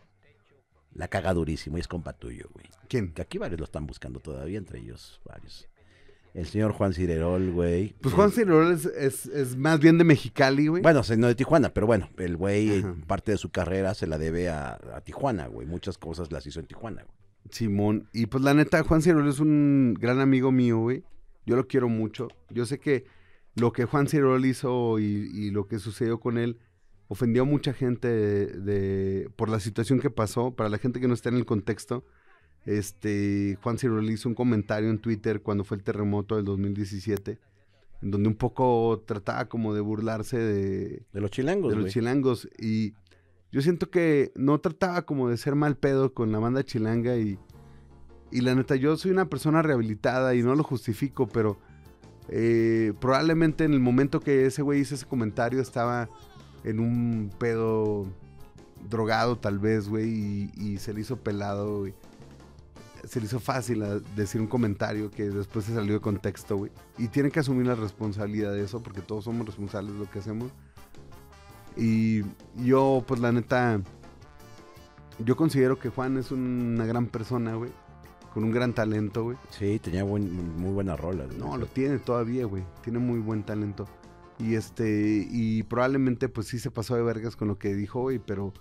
[0.93, 2.65] La caga durísimo y es compa tuyo, güey.
[2.89, 3.13] ¿Quién?
[3.13, 5.67] Que aquí varios lo están buscando todavía, entre ellos varios.
[6.33, 7.95] El señor Juan Cirerol, güey.
[7.99, 10.83] Pues Eh, Juan Cirerol es, es, es más bien de Mexicali, güey.
[10.83, 12.95] Bueno, no de Tijuana, pero bueno, el güey, eh, Ajá.
[13.07, 15.65] parte de su carrera se la debe a, a Tijuana, güey.
[15.65, 17.17] Muchas cosas las hizo en Tijuana, güey.
[17.49, 18.07] Simón.
[18.13, 21.03] Y pues la neta, Juan Cirerol es un gran amigo mío, güey.
[21.45, 22.27] Yo lo quiero mucho.
[22.49, 23.05] Yo sé que
[23.59, 26.59] lo que Juan Cirerol hizo y, y lo que sucedió con él
[27.09, 30.51] ofendió a mucha gente de, de- por la situación que pasó.
[30.55, 32.03] Para la gente que no está en el contexto,
[32.65, 37.39] este Juan Cirerol hizo un comentario en Twitter cuando fue el terremoto del 2017,
[38.01, 42.49] en donde un poco trataba como de burlarse de, De los chilangos, de los chilangos.
[42.59, 42.93] Y
[43.51, 47.39] yo siento que no trataba como de ser mal pedo con la banda chilanga y,
[48.31, 51.57] y la neta, yo soy una persona rehabilitada y no lo justifico, pero
[52.29, 56.09] eh, probablemente en el momento que ese güey hizo ese comentario estaba
[56.63, 58.05] en un pedo
[58.89, 61.85] drogado tal vez, güey, y, se le hizo pelado.
[63.03, 66.71] Se le hizo fácil a decir un comentario que después se salió de contexto, güey.
[66.97, 70.19] Y tienen que asumir la responsabilidad de eso, porque todos somos responsables de lo que
[70.19, 70.51] hacemos.
[71.77, 72.23] Y
[72.55, 73.79] yo, pues la neta,
[75.23, 77.71] yo considero que Juan es una gran persona, güey.
[78.33, 79.37] Con un gran talento, güey.
[79.49, 81.27] Sí, tenía buen- muy buenas rolas.
[81.27, 81.39] güey.
[81.39, 82.63] No, lo tiene todavía, güey.
[82.83, 83.87] Tiene muy buen talento.
[84.39, 88.19] Y este, y probablemente pues sí se pasó de vergas con lo que dijo, güey,
[88.19, 88.53] pero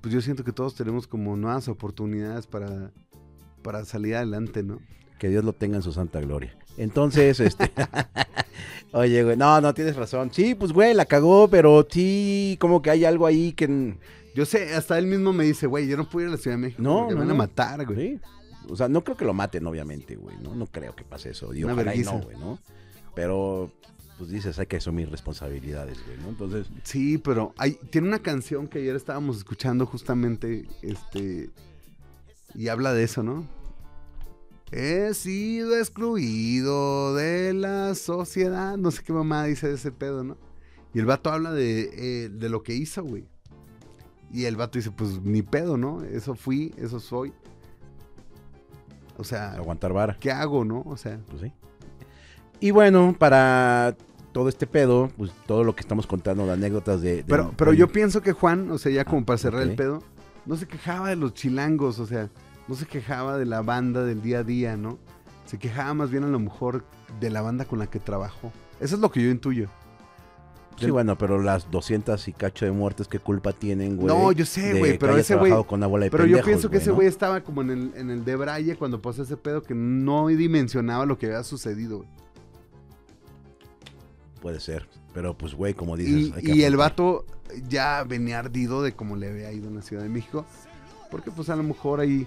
[0.00, 2.92] pues yo siento que todos tenemos como nuevas oportunidades para,
[3.62, 4.78] para salir adelante, ¿no?
[5.18, 6.56] Que Dios lo tenga en su santa gloria.
[6.76, 7.72] Entonces, este.
[8.92, 10.30] Oye, güey, no, no tienes razón.
[10.32, 13.96] Sí, pues, güey, la cagó, pero sí, como que hay algo ahí que.
[14.36, 16.56] Yo sé, hasta él mismo me dice, güey, yo no puedo ir a la Ciudad
[16.56, 17.96] de México No, no, me van a matar, güey.
[18.14, 18.20] Sí.
[18.68, 20.36] O sea, no creo que lo maten, obviamente, güey.
[20.38, 21.54] No, no creo que pase eso.
[21.54, 22.58] Y Una ojalá y no, güey, ¿no?
[23.14, 23.70] Pero,
[24.18, 26.28] pues dices, hay que asumir responsabilidades, güey, ¿no?
[26.28, 31.50] Entonces, Sí, pero hay, tiene una canción que ayer estábamos escuchando justamente, este,
[32.54, 33.46] y habla de eso, ¿no?
[34.72, 40.36] He sido excluido de la sociedad, no sé qué mamá dice de ese pedo, ¿no?
[40.92, 43.26] Y el vato habla de, eh, de lo que hizo, güey.
[44.32, 46.02] Y el vato dice, pues ni pedo, ¿no?
[46.02, 47.32] Eso fui, eso soy.
[49.16, 50.16] O sea, aguantar vara.
[50.20, 50.82] ¿qué hago, no?
[50.86, 51.52] O sea, Pues sí.
[52.60, 53.96] Y bueno, para
[54.32, 57.16] todo este pedo, pues todo lo que estamos contando de anécdotas de.
[57.16, 59.74] de- Pero, pero yo pienso que Juan, o sea, ya como Ah, para cerrar el
[59.76, 60.02] pedo,
[60.46, 62.30] no se quejaba de los chilangos, o sea,
[62.68, 64.98] no se quejaba de la banda del día a día, ¿no?
[65.46, 66.84] Se quejaba más bien a lo mejor
[67.20, 68.50] de la banda con la que trabajó.
[68.80, 69.68] Eso es lo que yo intuyo.
[70.76, 74.08] Sí, bueno, pero las 200 y cacho de muertes, ¿qué culpa tienen, güey?
[74.08, 75.52] no, yo sé, güey, pero ese güey...
[76.10, 76.96] Pero yo pienso que ese ¿no?
[76.96, 80.26] güey estaba como en el, en el de Braille cuando pasó ese pedo que no
[80.28, 81.98] dimensionaba lo que había sucedido.
[81.98, 82.08] güey.
[84.40, 84.86] Puede ser.
[85.14, 86.14] Pero pues, güey, como dices.
[86.14, 87.24] Y, hay que y el vato
[87.68, 90.44] ya venía ardido de cómo le había ido en la Ciudad de México.
[91.10, 92.26] Porque pues a lo mejor ahí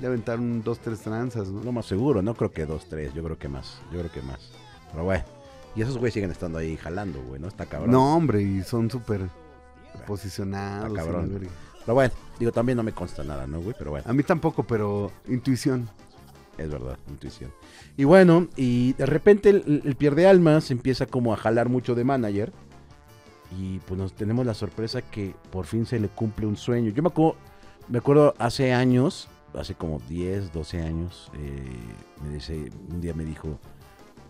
[0.00, 1.62] le aventaron dos, tres tranzas, ¿no?
[1.62, 3.80] Lo más seguro, no creo que dos, tres, yo creo que más.
[3.92, 4.50] Yo creo que más.
[4.90, 5.35] Pero bueno.
[5.76, 7.48] Y esos güeyes siguen estando ahí jalando, güey, ¿no?
[7.48, 7.90] Está cabrón.
[7.90, 9.20] No, hombre, y son súper
[10.06, 10.88] posicionados.
[10.88, 11.48] Está cabrón.
[11.80, 13.74] Pero bueno, digo, también no me consta nada, ¿no, güey?
[13.78, 14.06] Pero bueno.
[14.08, 15.88] A mí tampoco, pero intuición.
[16.56, 17.52] Es verdad, intuición.
[17.98, 22.04] Y bueno, y de repente el, el pierde almas empieza como a jalar mucho de
[22.04, 22.52] manager.
[23.58, 26.90] Y pues nos tenemos la sorpresa que por fin se le cumple un sueño.
[26.90, 27.36] Yo me acuerdo,
[27.88, 31.62] me acuerdo hace años, hace como 10, 12 años, eh,
[32.24, 33.58] me dice, un día me dijo,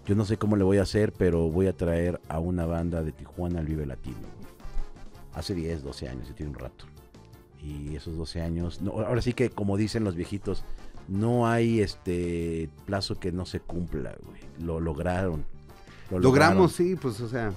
[0.07, 3.03] yo no sé cómo le voy a hacer, pero voy a traer a una banda
[3.03, 4.17] de Tijuana al Vive Latino.
[5.35, 6.87] Hace 10, 12 años, ya tiene un rato.
[7.61, 10.65] Y esos 12 años, no, ahora sí que como dicen los viejitos,
[11.09, 14.41] no hay este plazo que no se cumpla, güey.
[14.61, 15.45] Lo lograron.
[16.11, 17.53] Lo Logramos, sí, pues, o sea.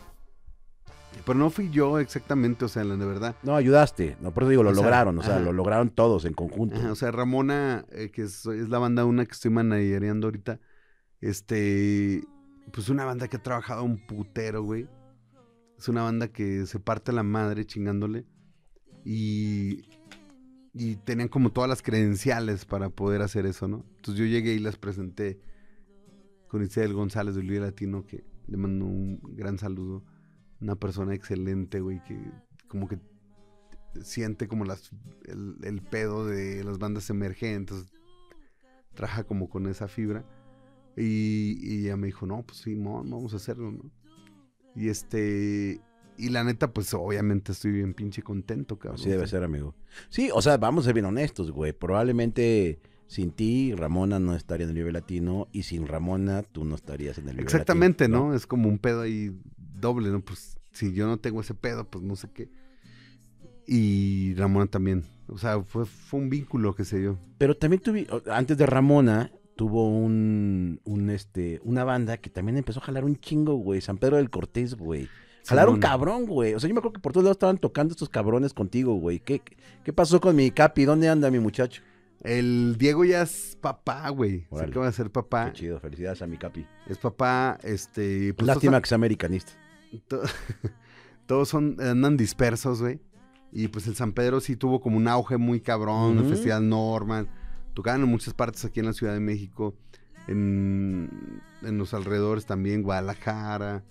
[1.26, 3.36] Pero no fui yo exactamente, o sea, la de verdad.
[3.44, 4.18] No, ayudaste.
[4.22, 5.20] No, por eso digo, lo O sea, lograron.
[5.20, 5.44] O sea, ajá.
[5.44, 6.78] lo lograron todos en conjunto.
[6.78, 10.60] Ajá, o sea, Ramona, eh, que es, es la banda una que estoy managereando ahorita,
[11.22, 12.24] este,
[12.72, 14.88] pues una banda que ha trabajado un putero, güey.
[15.78, 18.26] Es una banda que se parte la madre chingándole.
[19.06, 19.90] Y,
[20.74, 23.86] y tenían como todas las credenciales para poder hacer eso, ¿no?
[23.96, 25.40] Entonces yo llegué y las presenté
[26.48, 30.04] con Isabel González de Vive Latino, que le mando un gran saludo.
[30.60, 32.20] Una persona excelente, güey, que
[32.68, 33.00] como que
[34.04, 34.92] siente como las,
[35.26, 37.86] el, el pedo de las bandas emergentes.
[38.94, 40.26] Trabaja como con esa fibra.
[41.00, 43.90] Y, y ella me dijo, no, pues sí, mon, vamos a hacerlo, ¿no?
[44.76, 45.82] Y este.
[46.18, 49.00] y la neta, pues obviamente estoy bien pinche contento, cabrón.
[49.00, 49.76] Así debe ser, amigo.
[50.10, 51.74] Sí, o sea, vamos a ser bien honestos, güey.
[51.74, 56.76] Probablemente sin ti, Ramona no estaría en el Vive Latino y sin Ramona tú no
[56.76, 58.36] estarías en el Exactamente, Latino, ¿no?
[58.36, 60.22] Es como un pedo ahí doble, ¿no?
[60.22, 62.50] Pues si yo no tengo ese pedo, pues no sé qué.
[63.66, 65.04] Y Ramona también.
[65.28, 67.20] O sea, fue, fue un vínculo que se dio.
[67.38, 72.80] Pero también tuve, antes de Ramona, tuvo un, un, este, una banda que también empezó
[72.80, 73.82] a jalar un chingo, güey.
[73.82, 75.10] San Pedro del Cortés, güey.
[75.46, 75.82] Jalaron Simón.
[75.82, 76.54] cabrón, güey.
[76.54, 79.20] O sea, yo me acuerdo que por todos lados estaban tocando estos cabrones contigo, güey.
[79.20, 79.42] ¿Qué,
[79.84, 80.86] qué pasó con mi Capi?
[80.86, 81.82] ¿Dónde anda mi muchacho?
[82.24, 84.48] El Diego ya es papá, güey.
[84.56, 85.48] Se acaba de ser papá.
[85.48, 86.66] Qué chido, felicidades a mi Capi.
[86.88, 88.34] Es papá, este...
[88.36, 89.52] pues, Lástima que sea americanista.
[90.08, 90.22] to-
[91.26, 93.02] todos son, andan dispersos, güey.
[93.52, 96.30] Y pues el San Pedro sí tuvo como un auge muy cabrón, el Ujú.
[96.30, 97.28] Festival Norman.
[97.80, 99.74] Tocaban en muchas partes aquí en la Ciudad de México.
[100.28, 101.10] En,
[101.62, 103.86] en los alrededores también, Guadalajara,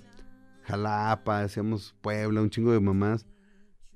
[0.64, 3.24] Jalapa, decíamos Puebla, un chingo de mamás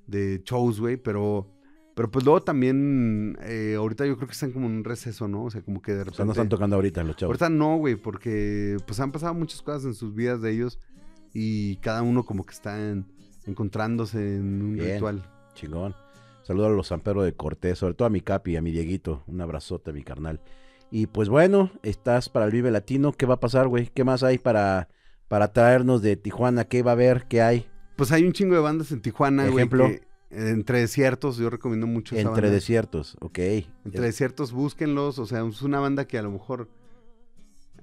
[0.06, 0.96] de shows, güey.
[0.96, 1.46] Pero,
[1.94, 5.44] pero pues luego también, eh, ahorita yo creo que están como en un receso, ¿no?
[5.44, 6.16] O sea, como que de O repente...
[6.16, 7.30] sea, no están tocando ahorita los chavos.
[7.34, 10.78] Ahorita no, güey, porque pues han pasado muchas cosas en sus vidas de ellos
[11.34, 13.04] y cada uno como que está en-
[13.44, 14.94] encontrándose en un Bien.
[14.94, 15.22] ritual.
[15.52, 15.94] Chingón.
[16.42, 19.22] Saludos a los San Pedro de Cortés, sobre todo a mi Capi, a mi Dieguito.
[19.26, 20.40] Un abrazote a mi carnal.
[20.90, 23.12] Y pues bueno, estás para el Vive Latino.
[23.12, 23.88] ¿Qué va a pasar, güey?
[23.94, 24.88] ¿Qué más hay para,
[25.28, 26.64] para traernos de Tijuana?
[26.64, 27.26] ¿Qué va a haber?
[27.28, 27.66] ¿Qué hay?
[27.96, 29.58] Pues hay un chingo de bandas en Tijuana, güey.
[29.58, 29.86] Ejemplo.
[29.86, 29.94] que,
[30.30, 32.54] eh, Entre desiertos, yo recomiendo mucho esa Entre banda.
[32.54, 33.38] desiertos, ok.
[33.84, 35.18] Entre desiertos, búsquenlos.
[35.18, 36.68] O sea, es una banda que a lo mejor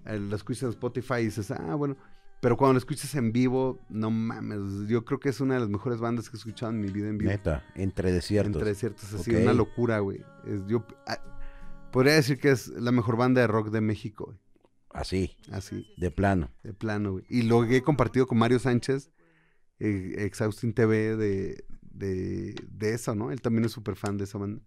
[0.06, 1.96] eh, la escuchas en Spotify y dices, ah, bueno.
[2.42, 4.88] Pero cuando la escuchas en vivo, no mames.
[4.88, 7.10] Yo creo que es una de las mejores bandas que he escuchado en mi vida
[7.10, 7.32] en vivo.
[7.32, 8.54] Neta, entre desiertos.
[8.56, 9.42] Entre desiertos, así, Ok.
[9.42, 10.24] una locura, güey.
[10.46, 11.20] Es- yo ah,
[11.92, 14.38] podría decir que es la mejor banda de rock de México, güey.
[14.92, 16.50] Así, Así, de plano.
[16.64, 17.26] de plano, güey.
[17.30, 19.12] Y lo que he compartido con Mario Sánchez,
[19.80, 23.32] eh, Exhausting TV, de, de, de eso, ¿no?
[23.32, 24.62] Él también es súper fan de esa banda.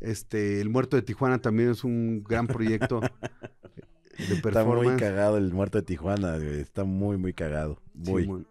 [0.00, 3.00] Este, El Muerto de Tijuana también es un gran proyecto
[4.18, 6.60] de Está muy cagado el muerto de Tijuana, güey.
[6.60, 7.80] Está muy, muy cagado.
[7.94, 8.46] Muy.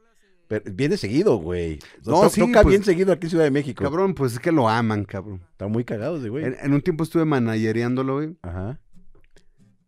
[0.47, 1.79] Pero viene seguido, güey.
[2.05, 3.83] No, to- sí, toca pues, bien seguido aquí en Ciudad de México.
[3.83, 5.41] Cabrón, pues es que lo aman, cabrón.
[5.51, 6.45] Está muy cagado ese güey.
[6.45, 8.37] En, en un tiempo estuve managereándolo, güey.
[8.43, 8.79] Ajá.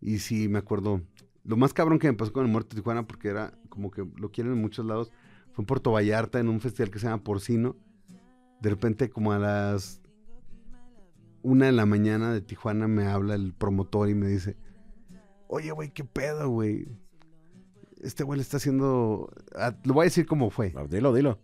[0.02, 1.02] Y sí, me acuerdo.
[1.44, 4.06] Lo más cabrón que me pasó con el muerto de Tijuana, porque era como que
[4.18, 5.12] lo quieren en muchos lados,
[5.54, 7.76] fue en Puerto Vallarta, en un festival que se llama Porcino.
[8.60, 10.02] De repente, como a las
[11.44, 14.58] una de la mañana de Tijuana, me habla el promotor y me dice:
[15.48, 16.88] Oye, güey, ¿qué pedo, güey?
[18.02, 19.30] Este güey le está haciendo.
[19.56, 20.74] ah, lo voy a decir cómo fue.
[20.90, 21.40] Dilo, dilo.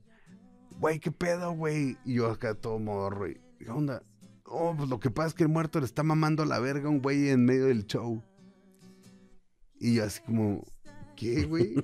[0.79, 1.97] Güey, ¿qué pedo, güey?
[2.05, 3.29] Y yo acá todo morro.
[3.29, 4.03] y, ¿Qué onda?
[4.45, 6.91] Oh, pues lo que pasa es que el muerto le está mamando la verga a
[6.91, 8.21] un güey en medio del show.
[9.79, 10.63] Y yo así como,
[11.15, 11.75] ¿qué, güey?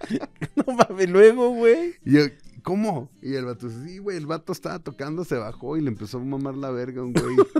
[0.56, 1.94] No mames, luego, güey.
[2.04, 2.20] Y yo,
[2.62, 3.10] ¿cómo?
[3.22, 6.24] Y el vato, sí, güey, el vato estaba tocando, se bajó y le empezó a
[6.24, 7.36] mamar la verga a un güey.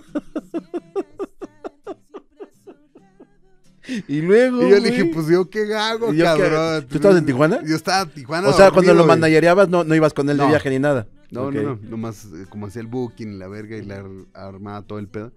[4.08, 4.62] Y luego.
[4.66, 6.86] y yo le dije, pues yo qué hago, cabrón.
[6.88, 7.60] ¿Tú estabas en Tijuana?
[7.66, 8.48] Yo estaba en Tijuana.
[8.48, 11.08] O sea, cuando lo mandallareabas, no, no ibas con él de viaje ni nada.
[11.30, 14.82] No, no, no, nomás eh, como hacía el booking, la verga y la ar- armaba
[14.82, 15.32] todo el pedo.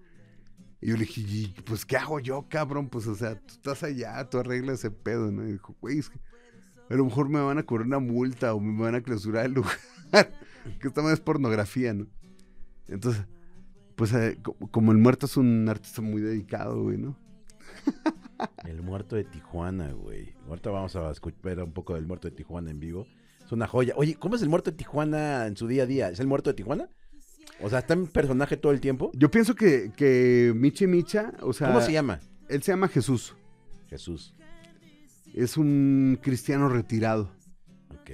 [0.80, 2.88] Y yo le dije, "Y, pues, ¿qué hago yo, cabrón?
[2.88, 5.46] Pues, o sea, tú estás allá, tú arreglas ese pedo, ¿no?
[5.48, 6.18] Y dijo, güey, es que
[6.90, 9.52] a lo mejor me van a cobrar una multa o me van a clausurar el
[9.52, 9.76] lugar.
[10.80, 12.06] que esta es pornografía, ¿no?
[12.88, 13.22] Entonces,
[13.96, 17.16] pues, eh, co- como el muerto es un artista muy dedicado, güey, ¿no?
[18.64, 20.34] El muerto de Tijuana, güey.
[20.48, 23.06] Ahorita vamos a escuchar un poco del muerto de Tijuana en vivo.
[23.44, 23.94] Es una joya.
[23.96, 26.08] Oye, ¿cómo es el muerto de Tijuana en su día a día?
[26.08, 26.88] ¿Es el muerto de Tijuana?
[27.60, 29.10] O sea, ¿está en personaje todo el tiempo?
[29.14, 32.20] Yo pienso que, que Michi Micha, o sea, ¿Cómo se llama?
[32.48, 33.36] él se llama Jesús.
[33.88, 34.34] Jesús.
[35.34, 37.30] Es un cristiano retirado.
[38.00, 38.10] Ok.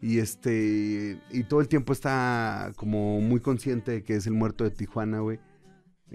[0.00, 1.20] Y este.
[1.30, 5.20] Y todo el tiempo está como muy consciente de que es el muerto de Tijuana,
[5.20, 5.38] güey.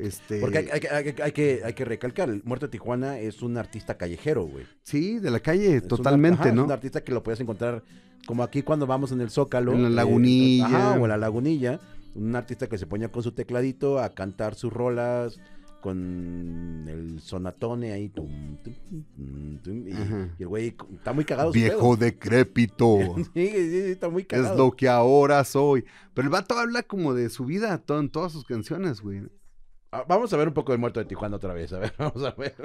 [0.01, 0.39] Este.
[0.39, 3.19] Porque hay, hay que- hay que- hay que, hay que recalcar, el muerto de Tijuana
[3.19, 4.65] es un artista callejero, güey.
[4.83, 6.61] Sí, de la calle, Es un- totalmente, ajá, ¿no?
[6.61, 7.83] Es un artista que lo puedes encontrar
[8.25, 9.73] como aquí cuando vamos en el Zócalo.
[9.73, 10.65] En la eh, Lagunilla.
[10.65, 11.79] ajá, o en la Lagunilla.
[12.15, 15.39] Un artista que se ponía con su tecladito a cantar sus rolas
[15.81, 18.09] con el sonatone ahí.
[18.09, 21.51] tum, tum, tum, y, y el güey está muy cagado.
[21.51, 22.97] Viejo decrépito.
[23.33, 24.57] Sí, sí, sí, está muy es cagado.
[24.57, 25.85] lo que ahora soy.
[26.13, 29.21] Pero el vato habla como de su vida todo, en todas sus canciones, güey.
[29.91, 31.73] Ah, Vamos a ver un poco del muerto de Tijuana otra vez.
[31.73, 32.55] A ver, vamos a ver.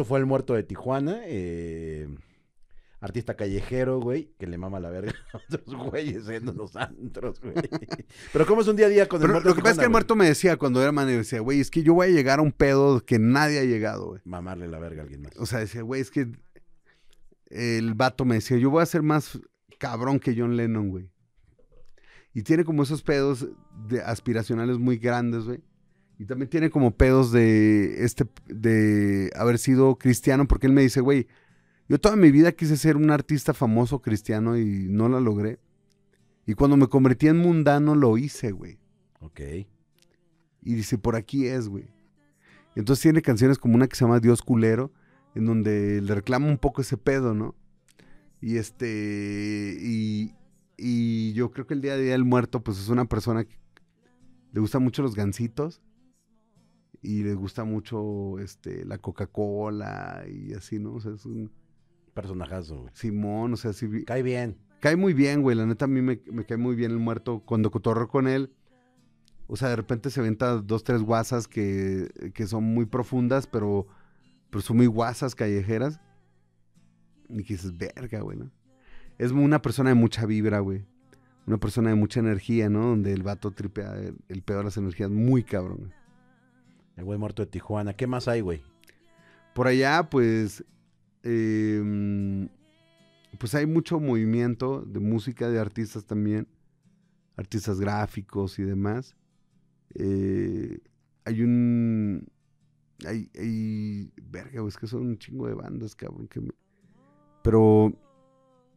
[0.00, 1.20] Eso fue el muerto de Tijuana.
[1.26, 2.08] eh,
[3.02, 7.52] artista callejero, güey, que le mama la verga a otros güeyes en los antros, güey.
[8.32, 9.78] Pero ¿cómo es un día a día con el Pero muerto lo que pasa es
[9.80, 12.10] que el muerto me decía cuando era man, decía, güey, es que yo voy a
[12.10, 14.20] llegar a un pedo que nadie ha llegado, güey.
[14.20, 14.22] güey?
[14.24, 15.36] Mamarle la verga a alguien más.
[15.36, 16.32] O sea, decía, güey, es que
[17.50, 19.38] el vato me decía, yo voy a ser más
[19.78, 21.10] cabrón que John Lennon, güey.
[22.32, 23.48] Y tiene como esos pedos
[23.86, 25.60] de aspiracionales muy grandes, güey.
[26.20, 31.00] Y también tiene como pedos de este de haber sido cristiano, porque él me dice,
[31.00, 31.26] güey,
[31.88, 35.60] yo toda mi vida quise ser un artista famoso cristiano y no la logré.
[36.44, 38.78] Y cuando me convertí en mundano lo hice, güey.
[39.20, 39.40] Ok.
[40.60, 41.88] Y dice, por aquí es, güey.
[42.76, 44.92] Entonces tiene canciones como una que se llama Dios culero,
[45.34, 47.54] en donde le reclama un poco ese pedo, ¿no?
[48.42, 50.34] Y este, y,
[50.76, 53.58] y yo creo que el día a día del muerto, pues es una persona que
[54.52, 55.80] le gusta mucho los gansitos
[57.02, 60.94] y le gusta mucho este, la Coca-Cola y así, ¿no?
[60.94, 61.50] O sea, es un
[62.14, 62.90] Personajazo, güey.
[62.94, 64.58] Simón, o sea, sí, Cae bien.
[64.80, 65.56] cae muy bien, güey.
[65.56, 67.40] La neta, a mí me, me cae muy bien el muerto.
[67.46, 68.52] Cuando cotorreo con él,
[69.46, 73.86] o sea, de repente se venta dos, tres guasas que, que son muy profundas, pero,
[74.50, 76.00] pero son muy guasas callejeras.
[77.28, 78.50] Y que dices, verga, güey, ¿no?
[79.18, 80.84] Es una persona de mucha vibra, güey.
[81.46, 82.88] Una persona de mucha energía, ¿no?
[82.88, 85.78] Donde el vato tripea el, el pedo de las energías muy cabrón.
[85.78, 85.92] güey.
[87.00, 87.94] El güey muerto de Tijuana.
[87.94, 88.62] ¿Qué más hay, güey?
[89.54, 90.62] Por allá, pues,
[91.22, 92.48] eh,
[93.38, 96.46] pues hay mucho movimiento de música, de artistas también,
[97.36, 99.16] artistas gráficos y demás.
[99.94, 100.78] Eh,
[101.24, 102.28] hay un,
[103.06, 106.28] hay, hay, verga, es que son un chingo de bandas, cabrón,
[107.42, 107.92] pero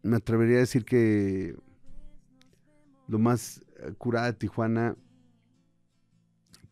[0.02, 1.56] me atrevería a decir que
[3.08, 4.96] lo más eh, curada de Tijuana,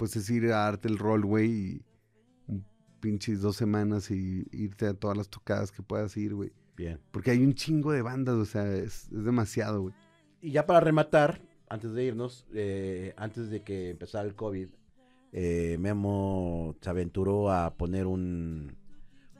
[0.02, 1.82] pues es ir a darte el roll, güey, y
[2.47, 2.66] un
[3.02, 6.52] pinches dos semanas y irte a todas las tocadas que puedas ir, güey.
[6.76, 6.99] Bien.
[7.12, 9.93] Porque hay un chingo de bandas, o sea, es, es demasiado, güey.
[10.41, 11.39] Y ya para rematar,
[11.70, 14.70] antes de irnos, eh, antes de que empezara el COVID,
[15.34, 18.76] eh, Memo se aventuró a poner un,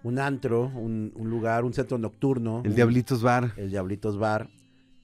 [0.04, 2.62] un antro, un, un lugar, un centro nocturno.
[2.64, 3.54] El un- Diablitos Bar.
[3.58, 4.48] el Diablitos Bar,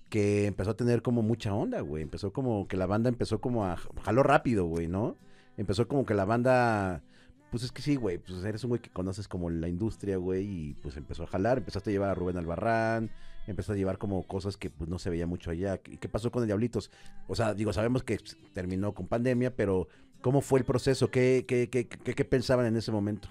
[0.09, 2.03] que empezó a tener como mucha onda, güey.
[2.03, 5.17] Empezó como que la banda empezó como a jaló rápido, güey, ¿no?
[5.57, 7.03] Empezó como que la banda,
[7.49, 10.45] pues es que sí, güey, pues eres un güey que conoces como la industria, güey,
[10.45, 13.09] y pues empezó a jalar, empezaste a llevar a Rubén Albarrán,
[13.47, 15.81] empezó a llevar como cosas que pues no se veía mucho allá.
[15.87, 16.91] ¿Y qué pasó con el Diablitos?
[17.27, 18.19] O sea, digo, sabemos que
[18.53, 19.87] terminó con pandemia, pero
[20.21, 21.09] ¿cómo fue el proceso?
[21.09, 23.27] ¿Qué, qué, qué, qué, pensaban en ese momento?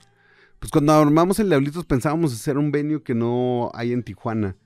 [0.58, 4.56] Pues cuando armamos el Diablitos pensábamos hacer un venue que no hay en Tijuana.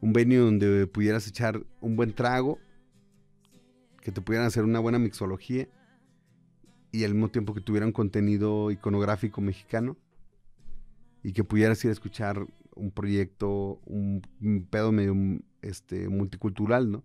[0.00, 2.58] Un venue donde pudieras echar un buen trago,
[4.02, 5.68] que te pudieran hacer una buena mixología
[6.98, 9.96] y al mismo tiempo que tuviera un contenido iconográfico mexicano
[11.22, 12.44] y que pudieras ir a escuchar
[12.74, 14.22] un proyecto, un,
[14.68, 15.14] pedo medio
[15.62, 17.04] este, multicultural, ¿no?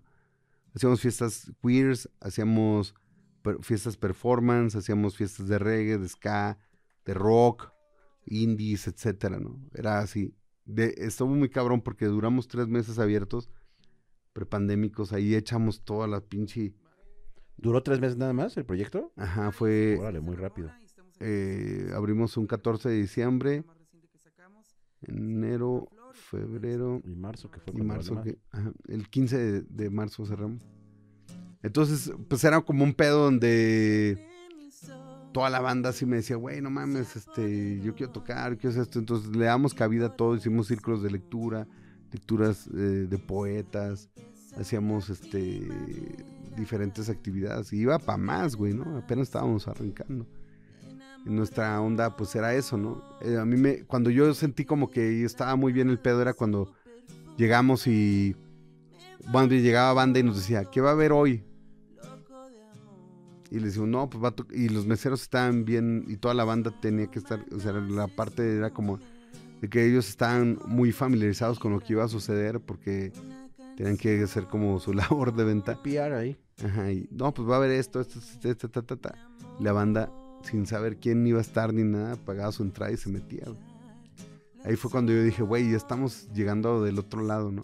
[0.74, 2.96] Hacíamos fiestas queers, hacíamos
[3.62, 6.58] fiestas performance, hacíamos fiestas de reggae, de ska,
[7.06, 7.72] de rock,
[8.26, 9.60] indies, etcétera, ¿no?
[9.76, 10.34] Era así.
[10.66, 13.52] De, estuvo muy cabrón porque duramos tres meses abiertos,
[14.34, 16.74] prepandémicos, ahí echamos toda la pinche...
[17.58, 19.12] ¿Duró tres meses nada más el proyecto?
[19.16, 19.98] Ajá, fue...
[20.00, 20.70] Órale, muy rápido.
[21.20, 23.64] eh, abrimos un 14 de diciembre,
[25.02, 28.22] enero, febrero Y marzo, que fue y marzo.
[28.22, 30.64] que- ajá, el 15 de, de marzo cerramos.
[31.62, 34.28] Entonces, pues era como un pedo donde
[35.34, 38.84] toda la banda así me decía, güey, no mames, este, yo quiero tocar, quiero hacer
[38.84, 39.00] esto.
[39.00, 41.68] Entonces le damos cabida a todo, hicimos círculos de lectura,
[42.12, 44.10] lecturas eh, de poetas,
[44.58, 45.68] hacíamos este
[46.56, 47.72] diferentes actividades.
[47.74, 48.98] Y iba para más, güey, ¿no?
[48.98, 50.26] Apenas estábamos arrancando.
[51.26, 53.02] Y nuestra onda, pues era eso, ¿no?
[53.22, 56.34] Eh, a mí me, cuando yo sentí como que estaba muy bien el pedo, era
[56.34, 56.74] cuando
[57.38, 58.36] llegamos y
[59.32, 61.44] cuando llegaba banda y nos decía, ¿qué va a haber hoy?
[63.50, 64.48] Y le decimos, no, pues va a to-".
[64.52, 68.08] Y los meseros estaban bien y toda la banda tenía que estar, o sea, la
[68.08, 69.00] parte era como
[69.62, 73.14] de que ellos estaban muy familiarizados con lo que iba a suceder porque
[73.78, 75.82] tenían que hacer como su labor de venta.
[75.82, 76.38] PR ahí.
[76.62, 79.16] Ajá, y no, pues va a haber esto, esto, esto, ta, ta, ta.
[79.60, 80.12] La banda,
[80.44, 83.46] sin saber quién iba a estar ni nada, pagaba su entrada y se metía.
[84.64, 87.64] Ahí fue cuando yo dije, güey, ya estamos llegando del otro lado, ¿no?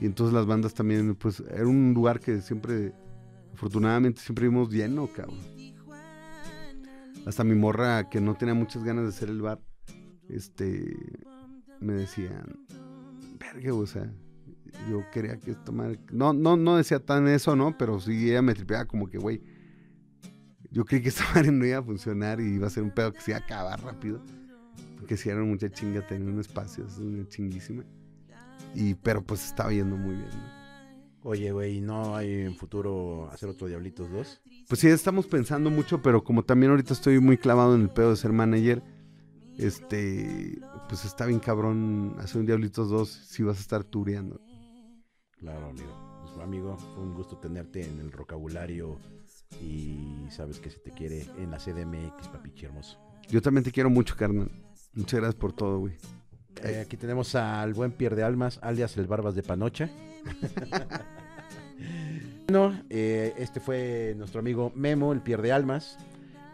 [0.00, 2.92] Y entonces las bandas también, pues, era un lugar que siempre,
[3.54, 5.38] afortunadamente siempre vimos lleno, cabrón.
[7.26, 9.60] Hasta mi morra, que no tenía muchas ganas de hacer el bar,
[10.28, 10.96] este,
[11.80, 12.66] me decían,
[13.38, 14.10] verga, o sea,
[14.88, 15.98] yo quería que esta madre...
[16.12, 17.76] No, no, no decía tan eso, ¿no?
[17.76, 19.42] Pero sí ella me tripeaba como que, güey,
[20.70, 23.12] yo creí que esta madre no iba a funcionar y iba a ser un pedo
[23.12, 24.22] que se iba a acabar rápido.
[24.96, 27.84] Porque si era mucha chinga tener un espacio, es una chinguísima.
[28.74, 30.60] Y, pero pues estaba yendo muy bien, ¿no?
[31.22, 34.42] Oye, güey, ¿no hay en futuro hacer otro Diablitos 2?
[34.68, 38.10] Pues sí, estamos pensando mucho, pero como también ahorita estoy muy clavado en el pedo
[38.10, 38.82] de ser manager,
[39.58, 40.58] este,
[40.88, 44.40] pues está bien cabrón hacer un Diablitos 2 si vas a estar tureando.
[45.40, 46.20] Claro, amigo.
[46.22, 48.98] Pues, amigo, fue un gusto tenerte en el vocabulario
[49.60, 52.98] y sabes que se te quiere en la CDMX, papichi hermoso.
[53.28, 54.50] Yo también te quiero mucho, carnal.
[54.92, 55.94] Muchas gracias por todo, güey.
[56.62, 59.88] Eh, aquí tenemos al buen Pierde Almas, alias el Barbas de Panocha.
[62.48, 65.96] bueno, eh, este fue nuestro amigo Memo, el Pierde Almas.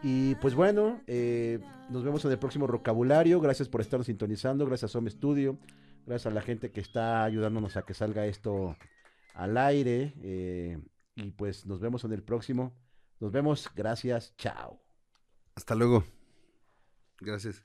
[0.02, 1.58] Y pues bueno, eh,
[1.90, 3.40] nos vemos en el próximo vocabulario.
[3.40, 4.66] Gracias por estarnos sintonizando.
[4.66, 5.58] Gracias a Home Studio.
[6.06, 8.76] Gracias a la gente que está ayudándonos a que salga esto
[9.34, 10.14] al aire.
[10.22, 10.78] eh,
[11.16, 12.72] y pues nos vemos en el próximo.
[13.20, 13.68] Nos vemos.
[13.74, 14.34] Gracias.
[14.36, 14.80] Chao.
[15.54, 16.04] Hasta luego.
[17.20, 17.62] Gracias.